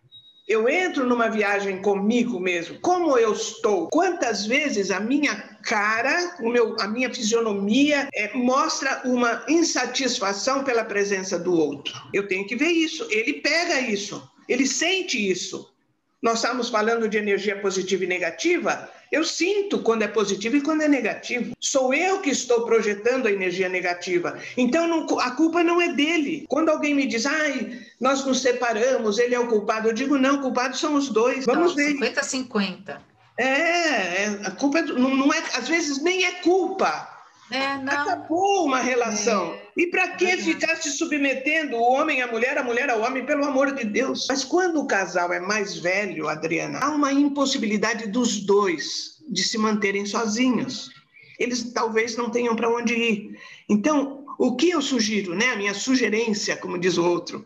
Eu 0.47 0.67
entro 0.67 1.05
numa 1.05 1.29
viagem 1.29 1.79
comigo 1.79 2.39
mesmo. 2.39 2.79
Como 2.79 3.15
eu 3.19 3.33
estou? 3.33 3.88
Quantas 3.89 4.47
vezes 4.47 4.89
a 4.89 4.99
minha 4.99 5.35
cara, 5.62 6.38
o 6.41 6.49
meu, 6.49 6.75
a 6.79 6.88
minha 6.88 7.13
fisionomia 7.13 8.09
é, 8.15 8.33
mostra 8.33 9.03
uma 9.05 9.45
insatisfação 9.47 10.63
pela 10.63 10.83
presença 10.83 11.38
do 11.38 11.53
outro? 11.53 11.93
Eu 12.12 12.27
tenho 12.27 12.47
que 12.47 12.55
ver 12.55 12.71
isso. 12.71 13.05
Ele 13.12 13.33
pega 13.33 13.79
isso. 13.79 14.27
Ele 14.47 14.65
sente 14.65 15.29
isso. 15.29 15.71
Nós 16.19 16.39
estamos 16.39 16.67
falando 16.67 17.07
de 17.07 17.19
energia 17.19 17.62
positiva 17.62 18.03
e 18.03 18.07
negativa. 18.07 18.89
Eu 19.12 19.24
sinto 19.24 19.80
quando 19.80 20.04
é 20.04 20.08
positivo 20.08 20.58
e 20.58 20.62
quando 20.62 20.82
é 20.82 20.88
negativo. 20.88 21.56
Sou 21.60 21.93
eu 21.93 22.22
que 22.22 22.30
estou 22.30 22.65
projetando 22.65 23.28
a 23.28 23.32
energia 23.32 23.67
negativa. 23.67 24.38
Então 24.56 24.88
não, 24.88 25.19
a 25.19 25.32
culpa 25.32 25.63
não 25.63 25.82
é 25.82 25.93
dele. 25.93 26.45
Quando 26.48 26.69
alguém 26.69 26.93
me 26.93 27.08
diz, 27.08 27.26
ai, 27.26 27.80
nós 28.00 28.24
nos 28.26 28.41
separamos, 28.41 29.17
ele 29.17 29.34
é 29.34 29.39
o 29.39 29.48
culpado, 29.48 29.89
eu 29.89 29.93
digo, 29.93 30.17
não, 30.17 30.41
culpados 30.41 30.80
são 30.80 30.95
os 30.95 31.10
dois. 31.10 31.45
Vamos 31.45 31.74
ver. 31.74 31.95
50-50. 31.95 32.98
É, 33.38 33.45
é, 33.45 34.39
a 34.43 34.52
culpa 34.52 34.80
é, 34.80 34.82
não, 34.84 35.15
não 35.15 35.34
é, 35.34 35.41
às 35.54 35.67
vezes 35.67 36.04
nem 36.04 36.26
é 36.26 36.32
culpa. 36.41 37.18
É, 37.51 37.65
Acabou 37.65 38.65
uma 38.65 38.79
relação. 38.79 39.53
É. 39.53 39.62
E 39.77 39.88
para 39.88 40.09
que 40.09 40.38
ficar 40.38 40.75
se 40.75 40.91
submetendo 40.91 41.77
o 41.77 41.81
homem 41.81 42.21
à 42.21 42.27
mulher, 42.27 42.57
a 42.57 42.63
mulher 42.63 42.89
ao 42.89 43.01
homem, 43.01 43.25
pelo 43.25 43.45
amor 43.45 43.73
de 43.73 43.85
Deus? 43.85 44.27
Mas 44.27 44.43
quando 44.43 44.79
o 44.79 44.88
casal 44.88 45.31
é 45.31 45.39
mais 45.39 45.77
velho, 45.77 46.27
Adriana, 46.27 46.79
há 46.79 46.89
uma 46.89 47.13
impossibilidade 47.13 48.07
dos 48.07 48.41
dois 48.41 49.17
de 49.29 49.43
se 49.43 49.57
manterem 49.57 50.05
sozinhos. 50.05 50.91
Eles 51.39 51.71
talvez 51.71 52.17
não 52.17 52.29
tenham 52.29 52.55
para 52.55 52.69
onde 52.69 52.93
ir. 52.93 53.39
Então, 53.69 54.18
o 54.39 54.56
que 54.56 54.69
eu 54.69 54.82
sugiro, 54.82 55.36
né? 55.36 55.52
A 55.52 55.58
minha 55.58 55.73
sugerência, 55.73 56.56
como 56.56 56.80
diz 56.80 56.97
o 56.97 57.04
outro, 57.04 57.45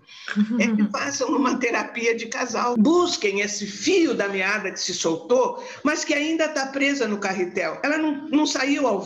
é 0.60 0.68
que 0.68 0.84
façam 0.94 1.28
uma 1.30 1.58
terapia 1.58 2.16
de 2.16 2.28
casal. 2.28 2.76
Busquem 2.78 3.40
esse 3.40 3.66
fio 3.66 4.14
da 4.14 4.30
meada 4.30 4.70
que 4.70 4.80
se 4.80 4.94
soltou, 4.94 5.68
mas 5.84 6.06
que 6.06 6.14
ainda 6.14 6.46
está 6.46 6.68
presa 6.68 7.08
no 7.08 7.18
carretel. 7.18 7.80
Ela 7.82 7.98
não, 7.98 8.30
não 8.30 8.46
saiu 8.46 8.86
ao, 8.86 9.04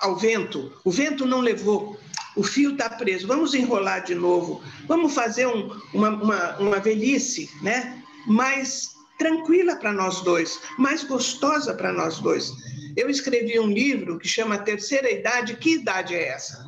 ao 0.00 0.16
vento, 0.16 0.72
o 0.84 0.92
vento 0.92 1.26
não 1.26 1.40
levou. 1.40 1.98
O 2.36 2.44
fio 2.44 2.70
está 2.70 2.88
preso. 2.88 3.26
Vamos 3.26 3.52
enrolar 3.52 4.04
de 4.04 4.14
novo. 4.14 4.62
Vamos 4.86 5.12
fazer 5.12 5.48
um, 5.48 5.76
uma, 5.92 6.10
uma, 6.10 6.56
uma 6.58 6.78
velhice, 6.78 7.50
né? 7.60 8.00
Mais 8.28 8.90
tranquila 9.18 9.74
para 9.74 9.92
nós 9.92 10.20
dois, 10.20 10.60
mais 10.78 11.02
gostosa 11.02 11.74
para 11.74 11.92
nós 11.92 12.20
dois. 12.20 12.52
Eu 12.96 13.10
escrevi 13.10 13.58
um 13.58 13.66
livro 13.66 14.20
que 14.20 14.28
chama 14.28 14.56
Terceira 14.56 15.10
Idade. 15.10 15.56
Que 15.56 15.74
idade 15.74 16.14
é 16.14 16.28
essa? 16.28 16.64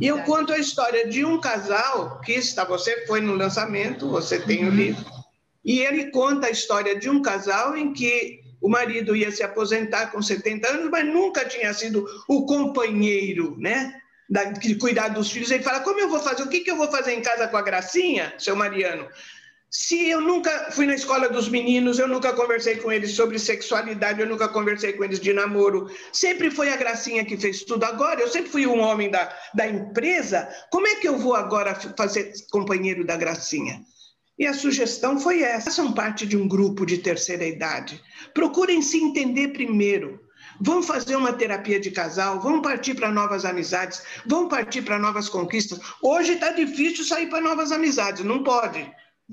E 0.00 0.06
eu 0.06 0.22
conto 0.22 0.52
a 0.52 0.58
história 0.58 1.08
de 1.08 1.24
um 1.24 1.40
casal 1.40 2.20
que 2.20 2.32
está, 2.32 2.64
você 2.64 3.06
foi 3.06 3.20
no 3.20 3.34
lançamento, 3.34 4.08
você 4.08 4.38
tem 4.40 4.64
o 4.64 4.68
uhum. 4.68 4.74
livro, 4.74 5.04
e 5.64 5.80
ele 5.80 6.10
conta 6.10 6.48
a 6.48 6.50
história 6.50 6.98
de 6.98 7.08
um 7.08 7.22
casal 7.22 7.76
em 7.76 7.92
que 7.92 8.40
o 8.60 8.68
marido 8.68 9.14
ia 9.14 9.30
se 9.30 9.42
aposentar 9.42 10.12
com 10.12 10.22
70 10.22 10.68
anos, 10.68 10.90
mas 10.90 11.04
nunca 11.04 11.44
tinha 11.44 11.72
sido 11.74 12.06
o 12.28 12.46
companheiro, 12.46 13.56
né? 13.58 14.00
Da, 14.30 14.44
de 14.44 14.76
cuidar 14.76 15.08
dos 15.08 15.30
filhos. 15.30 15.50
Ele 15.50 15.62
fala: 15.62 15.80
Como 15.80 16.00
eu 16.00 16.08
vou 16.08 16.20
fazer? 16.20 16.42
O 16.42 16.48
que, 16.48 16.60
que 16.60 16.70
eu 16.70 16.76
vou 16.76 16.90
fazer 16.90 17.12
em 17.12 17.20
casa 17.20 17.48
com 17.48 17.56
a 17.56 17.62
Gracinha, 17.62 18.32
seu 18.38 18.56
Mariano? 18.56 19.08
Se 19.74 20.10
eu 20.10 20.20
nunca 20.20 20.70
fui 20.70 20.84
na 20.84 20.94
escola 20.94 21.30
dos 21.30 21.48
meninos, 21.48 21.98
eu 21.98 22.06
nunca 22.06 22.34
conversei 22.34 22.76
com 22.76 22.92
eles 22.92 23.12
sobre 23.12 23.38
sexualidade, 23.38 24.20
eu 24.20 24.26
nunca 24.26 24.46
conversei 24.46 24.92
com 24.92 25.02
eles 25.02 25.18
de 25.18 25.32
namoro, 25.32 25.90
sempre 26.12 26.50
foi 26.50 26.70
a 26.70 26.76
Gracinha 26.76 27.24
que 27.24 27.38
fez 27.38 27.62
tudo. 27.62 27.82
Agora, 27.84 28.20
eu 28.20 28.28
sempre 28.28 28.50
fui 28.50 28.66
um 28.66 28.80
homem 28.80 29.10
da, 29.10 29.34
da 29.54 29.66
empresa, 29.66 30.46
como 30.70 30.86
é 30.86 30.96
que 30.96 31.08
eu 31.08 31.16
vou 31.16 31.34
agora 31.34 31.74
fazer 31.96 32.34
companheiro 32.50 33.02
da 33.02 33.16
Gracinha? 33.16 33.82
E 34.38 34.46
a 34.46 34.52
sugestão 34.52 35.18
foi 35.18 35.40
essa: 35.42 35.70
façam 35.70 35.94
parte 35.94 36.26
de 36.26 36.36
um 36.36 36.46
grupo 36.46 36.84
de 36.84 36.98
terceira 36.98 37.46
idade. 37.46 37.98
Procurem 38.34 38.82
se 38.82 38.98
entender 38.98 39.54
primeiro. 39.54 40.20
Vão 40.60 40.82
fazer 40.82 41.16
uma 41.16 41.32
terapia 41.32 41.80
de 41.80 41.90
casal, 41.90 42.40
vão 42.40 42.60
partir 42.60 42.94
para 42.94 43.10
novas 43.10 43.46
amizades, 43.46 44.02
vão 44.26 44.48
partir 44.48 44.82
para 44.82 44.98
novas 44.98 45.30
conquistas. 45.30 45.80
Hoje 46.02 46.34
está 46.34 46.52
difícil 46.52 47.06
sair 47.06 47.30
para 47.30 47.40
novas 47.40 47.72
amizades, 47.72 48.22
não 48.22 48.42
pode. 48.42 48.86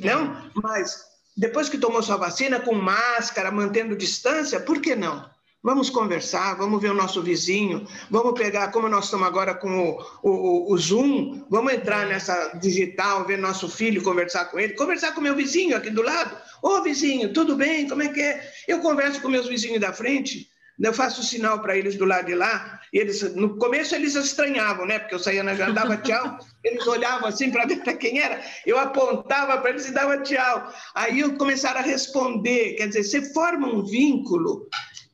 Não? 0.04 0.52
Mas 0.56 1.04
depois 1.36 1.70
que 1.70 1.78
tomou 1.78 2.04
sua 2.04 2.18
vacina, 2.18 2.60
com 2.60 2.74
máscara, 2.74 3.52
mantendo 3.52 3.96
distância, 3.96 4.60
por 4.60 4.82
que 4.82 4.96
não? 4.96 5.30
Vamos 5.62 5.90
conversar, 5.90 6.56
vamos 6.56 6.82
ver 6.82 6.92
o 6.92 6.94
nosso 6.94 7.22
vizinho, 7.22 7.86
vamos 8.10 8.34
pegar, 8.34 8.72
como 8.72 8.88
nós 8.88 9.06
estamos 9.06 9.28
agora 9.28 9.54
com 9.54 9.90
o, 9.90 10.06
o, 10.24 10.74
o 10.74 10.78
Zoom, 10.78 11.46
vamos 11.50 11.74
entrar 11.74 12.08
nessa 12.08 12.58
digital, 12.60 13.26
ver 13.26 13.38
nosso 13.38 13.68
filho, 13.68 14.02
conversar 14.02 14.46
com 14.46 14.58
ele, 14.58 14.74
conversar 14.74 15.14
com 15.14 15.20
meu 15.20 15.36
vizinho 15.36 15.76
aqui 15.76 15.90
do 15.90 16.02
lado. 16.02 16.38
Ô 16.62 16.82
vizinho, 16.82 17.34
tudo 17.34 17.58
bem? 17.58 17.90
Como 17.90 18.02
é 18.02 18.08
que 18.08 18.22
é? 18.22 18.52
Eu 18.70 18.80
converso 18.80 19.22
com 19.22 19.28
meus 19.28 19.48
vizinhos 19.48 19.82
da 19.82 19.92
frente, 19.92 20.50
eu 20.82 20.94
faço 20.94 21.24
sinal 21.24 21.60
para 21.60 21.78
eles 21.78 21.96
do 21.96 22.06
lado 22.06 22.28
de 22.28 22.36
lá, 22.36 22.80
e 22.94 23.00
eles, 23.00 23.22
no 23.36 23.58
começo 23.58 23.94
eles 23.94 24.16
estranhavam, 24.16 24.86
né? 24.86 25.00
Porque 25.00 25.16
eu 25.16 25.20
saía 25.20 25.44
na 25.44 25.54
janela, 25.54 25.74
dava 25.74 25.98
tchau, 25.98 26.40
eles 26.64 26.86
olhavam 26.88 27.28
assim 27.28 27.52
para 27.52 27.66
ver 27.66 27.84
para 27.84 27.94
quem 27.94 28.20
era, 28.20 28.42
eu 28.66 28.80
apontava 28.80 29.58
para 29.58 29.72
eles 29.72 29.88
e 29.88 29.94
dava 29.94 30.18
tchau. 30.20 30.74
Aí 30.96 31.20
eu 31.20 31.36
começaram 31.36 31.80
a 31.80 31.84
responder, 31.84 32.76
quer 32.76 32.88
dizer, 32.88 33.04
você 33.04 33.34
forma 33.34 33.68
um 33.68 33.84
vínculo 33.84 34.68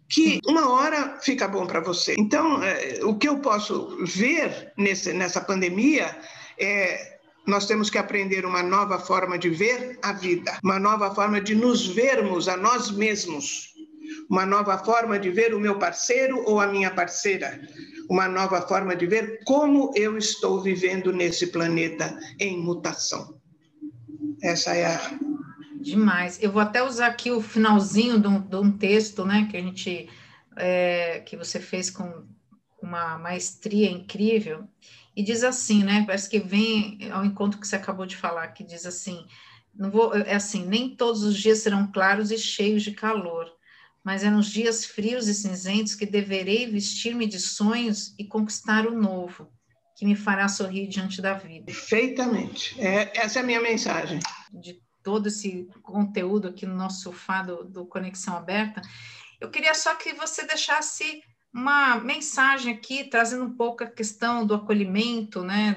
que 0.07 0.39
uma 0.45 0.71
hora 0.71 1.17
fica 1.21 1.47
bom 1.47 1.65
para 1.65 1.81
você. 1.81 2.15
Então, 2.17 2.63
é, 2.63 2.99
o 3.03 3.17
que 3.17 3.27
eu 3.27 3.39
posso 3.39 3.97
ver 4.05 4.71
nesse, 4.77 5.11
nessa 5.13 5.41
pandemia 5.41 6.15
é 6.59 7.15
nós 7.45 7.67
temos 7.67 7.89
que 7.89 7.97
aprender 7.97 8.45
uma 8.45 8.63
nova 8.63 8.97
forma 8.97 9.37
de 9.37 9.49
ver 9.49 9.99
a 10.01 10.13
vida, 10.13 10.57
uma 10.63 10.79
nova 10.79 11.13
forma 11.13 11.39
de 11.39 11.53
nos 11.53 11.85
vermos 11.85 12.47
a 12.47 12.57
nós 12.57 12.89
mesmos 12.89 13.74
uma 14.29 14.45
nova 14.45 14.77
forma 14.77 15.19
de 15.19 15.29
ver 15.29 15.53
o 15.53 15.59
meu 15.59 15.77
parceiro 15.79 16.43
ou 16.45 16.59
a 16.59 16.67
minha 16.67 16.91
parceira, 16.91 17.59
uma 18.09 18.27
nova 18.27 18.61
forma 18.61 18.95
de 18.95 19.05
ver 19.05 19.39
como 19.45 19.91
eu 19.95 20.17
estou 20.17 20.61
vivendo 20.61 21.11
nesse 21.11 21.47
planeta 21.47 22.17
em 22.39 22.57
mutação. 22.57 23.39
Essa 24.41 24.75
é 24.75 24.85
a. 24.85 25.19
Demais. 25.79 26.41
Eu 26.41 26.51
vou 26.51 26.61
até 26.61 26.81
usar 26.81 27.07
aqui 27.07 27.31
o 27.31 27.41
finalzinho 27.41 28.19
de 28.19 28.27
um, 28.27 28.39
de 28.39 28.55
um 28.55 28.71
texto, 28.71 29.23
né, 29.23 29.47
que 29.49 29.55
a 29.55 29.61
gente 29.61 30.09
é, 30.57 31.19
que 31.19 31.37
você 31.37 31.59
fez 31.59 31.89
com 31.89 32.25
uma 32.81 33.17
maestria 33.17 33.89
incrível 33.89 34.67
e 35.15 35.23
diz 35.23 35.43
assim, 35.43 35.83
né? 35.83 36.03
Parece 36.05 36.29
que 36.29 36.39
vem 36.39 36.99
ao 37.11 37.23
encontro 37.23 37.59
que 37.59 37.67
você 37.67 37.75
acabou 37.75 38.05
de 38.05 38.17
falar, 38.17 38.47
que 38.49 38.63
diz 38.63 38.85
assim, 38.85 39.25
não 39.73 39.89
vou, 39.89 40.13
é 40.13 40.35
assim, 40.35 40.65
nem 40.65 40.95
todos 40.95 41.23
os 41.23 41.37
dias 41.37 41.59
serão 41.59 41.91
claros 41.91 42.31
e 42.31 42.37
cheios 42.37 42.83
de 42.83 42.91
calor, 42.91 43.49
mas 44.05 44.23
é 44.23 44.29
nos 44.29 44.45
dias 44.45 44.85
frios 44.85 45.27
e 45.27 45.33
cinzentos 45.33 45.95
que 45.95 46.05
deverei 46.05 46.67
vestir-me 46.67 47.25
de 47.25 47.39
sonhos 47.39 48.13
e 48.19 48.23
conquistar 48.23 48.85
o 48.85 48.95
novo, 48.95 49.51
que 49.97 50.05
me 50.05 50.15
fará 50.15 50.47
sorrir 50.47 50.87
diante 50.87 51.23
da 51.23 51.33
vida. 51.33 51.65
Perfeitamente. 51.65 52.79
É, 52.79 53.19
essa 53.19 53.39
é 53.39 53.41
a 53.41 53.45
minha 53.45 53.59
mensagem. 53.59 54.19
De 54.53 54.79
todo 55.01 55.25
esse 55.27 55.67
conteúdo 55.81 56.49
aqui 56.49 56.67
no 56.67 56.75
nosso 56.75 57.01
sofá 57.01 57.41
do, 57.41 57.63
do 57.63 57.85
Conexão 57.87 58.37
Aberta, 58.37 58.79
eu 59.41 59.49
queria 59.49 59.73
só 59.73 59.95
que 59.95 60.13
você 60.13 60.45
deixasse 60.45 61.23
uma 61.55 61.95
mensagem 62.01 62.73
aqui 62.73 63.05
trazendo 63.05 63.45
um 63.45 63.55
pouco 63.55 63.81
a 63.81 63.87
questão 63.87 64.45
do 64.45 64.55
acolhimento, 64.55 65.41
né? 65.41 65.73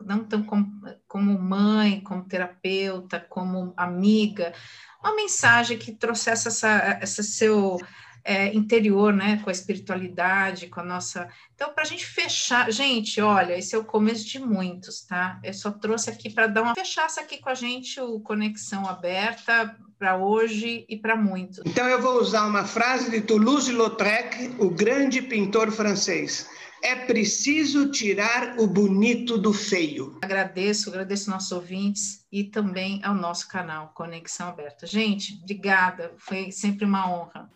não 0.00 0.24
tão 0.24 0.42
como, 0.42 0.66
como 1.06 1.38
mãe, 1.38 2.00
como 2.00 2.24
terapeuta, 2.24 3.20
como 3.20 3.72
amiga, 3.76 4.52
uma 5.00 5.14
mensagem 5.14 5.78
que 5.78 5.92
trouxesse 5.92 6.48
essa, 6.48 6.98
essa 7.00 7.22
seu 7.22 7.78
é, 8.24 8.54
interior, 8.54 9.12
né? 9.12 9.40
Com 9.42 9.50
a 9.50 9.52
espiritualidade, 9.52 10.68
com 10.68 10.80
a 10.80 10.84
nossa. 10.84 11.28
Então, 11.54 11.72
para 11.72 11.82
a 11.82 11.86
gente 11.86 12.06
fechar, 12.06 12.70
gente, 12.70 13.20
olha, 13.20 13.58
esse 13.58 13.74
é 13.74 13.78
o 13.78 13.84
começo 13.84 14.26
de 14.26 14.38
muitos, 14.38 15.02
tá? 15.02 15.40
Eu 15.42 15.54
só 15.54 15.70
trouxe 15.70 16.10
aqui 16.10 16.30
para 16.30 16.46
dar 16.46 16.62
uma 16.62 16.74
fechasse 16.74 17.20
aqui 17.20 17.38
com 17.38 17.48
a 17.48 17.54
gente 17.54 18.00
o 18.00 18.20
conexão 18.20 18.86
aberta 18.86 19.76
para 19.98 20.16
hoje 20.16 20.84
e 20.88 20.96
para 20.96 21.14
muitos. 21.14 21.62
Então 21.64 21.86
eu 21.86 22.02
vou 22.02 22.20
usar 22.20 22.46
uma 22.46 22.64
frase 22.64 23.10
de 23.10 23.20
Toulouse-Lautrec, 23.20 24.56
o 24.58 24.68
grande 24.68 25.22
pintor 25.22 25.70
francês. 25.70 26.48
É 26.82 26.96
preciso 26.96 27.92
tirar 27.92 28.58
o 28.58 28.66
bonito 28.66 29.38
do 29.38 29.52
feio. 29.52 30.18
Agradeço, 30.20 30.90
agradeço 30.90 31.30
nossos 31.30 31.52
ouvintes 31.52 32.26
e 32.30 32.42
também 32.42 33.00
ao 33.04 33.14
nosso 33.14 33.46
canal 33.48 33.92
Conexão 33.94 34.48
Aberta. 34.48 34.84
Gente, 34.84 35.38
obrigada, 35.42 36.12
foi 36.18 36.50
sempre 36.50 36.84
uma 36.84 37.08
honra. 37.08 37.48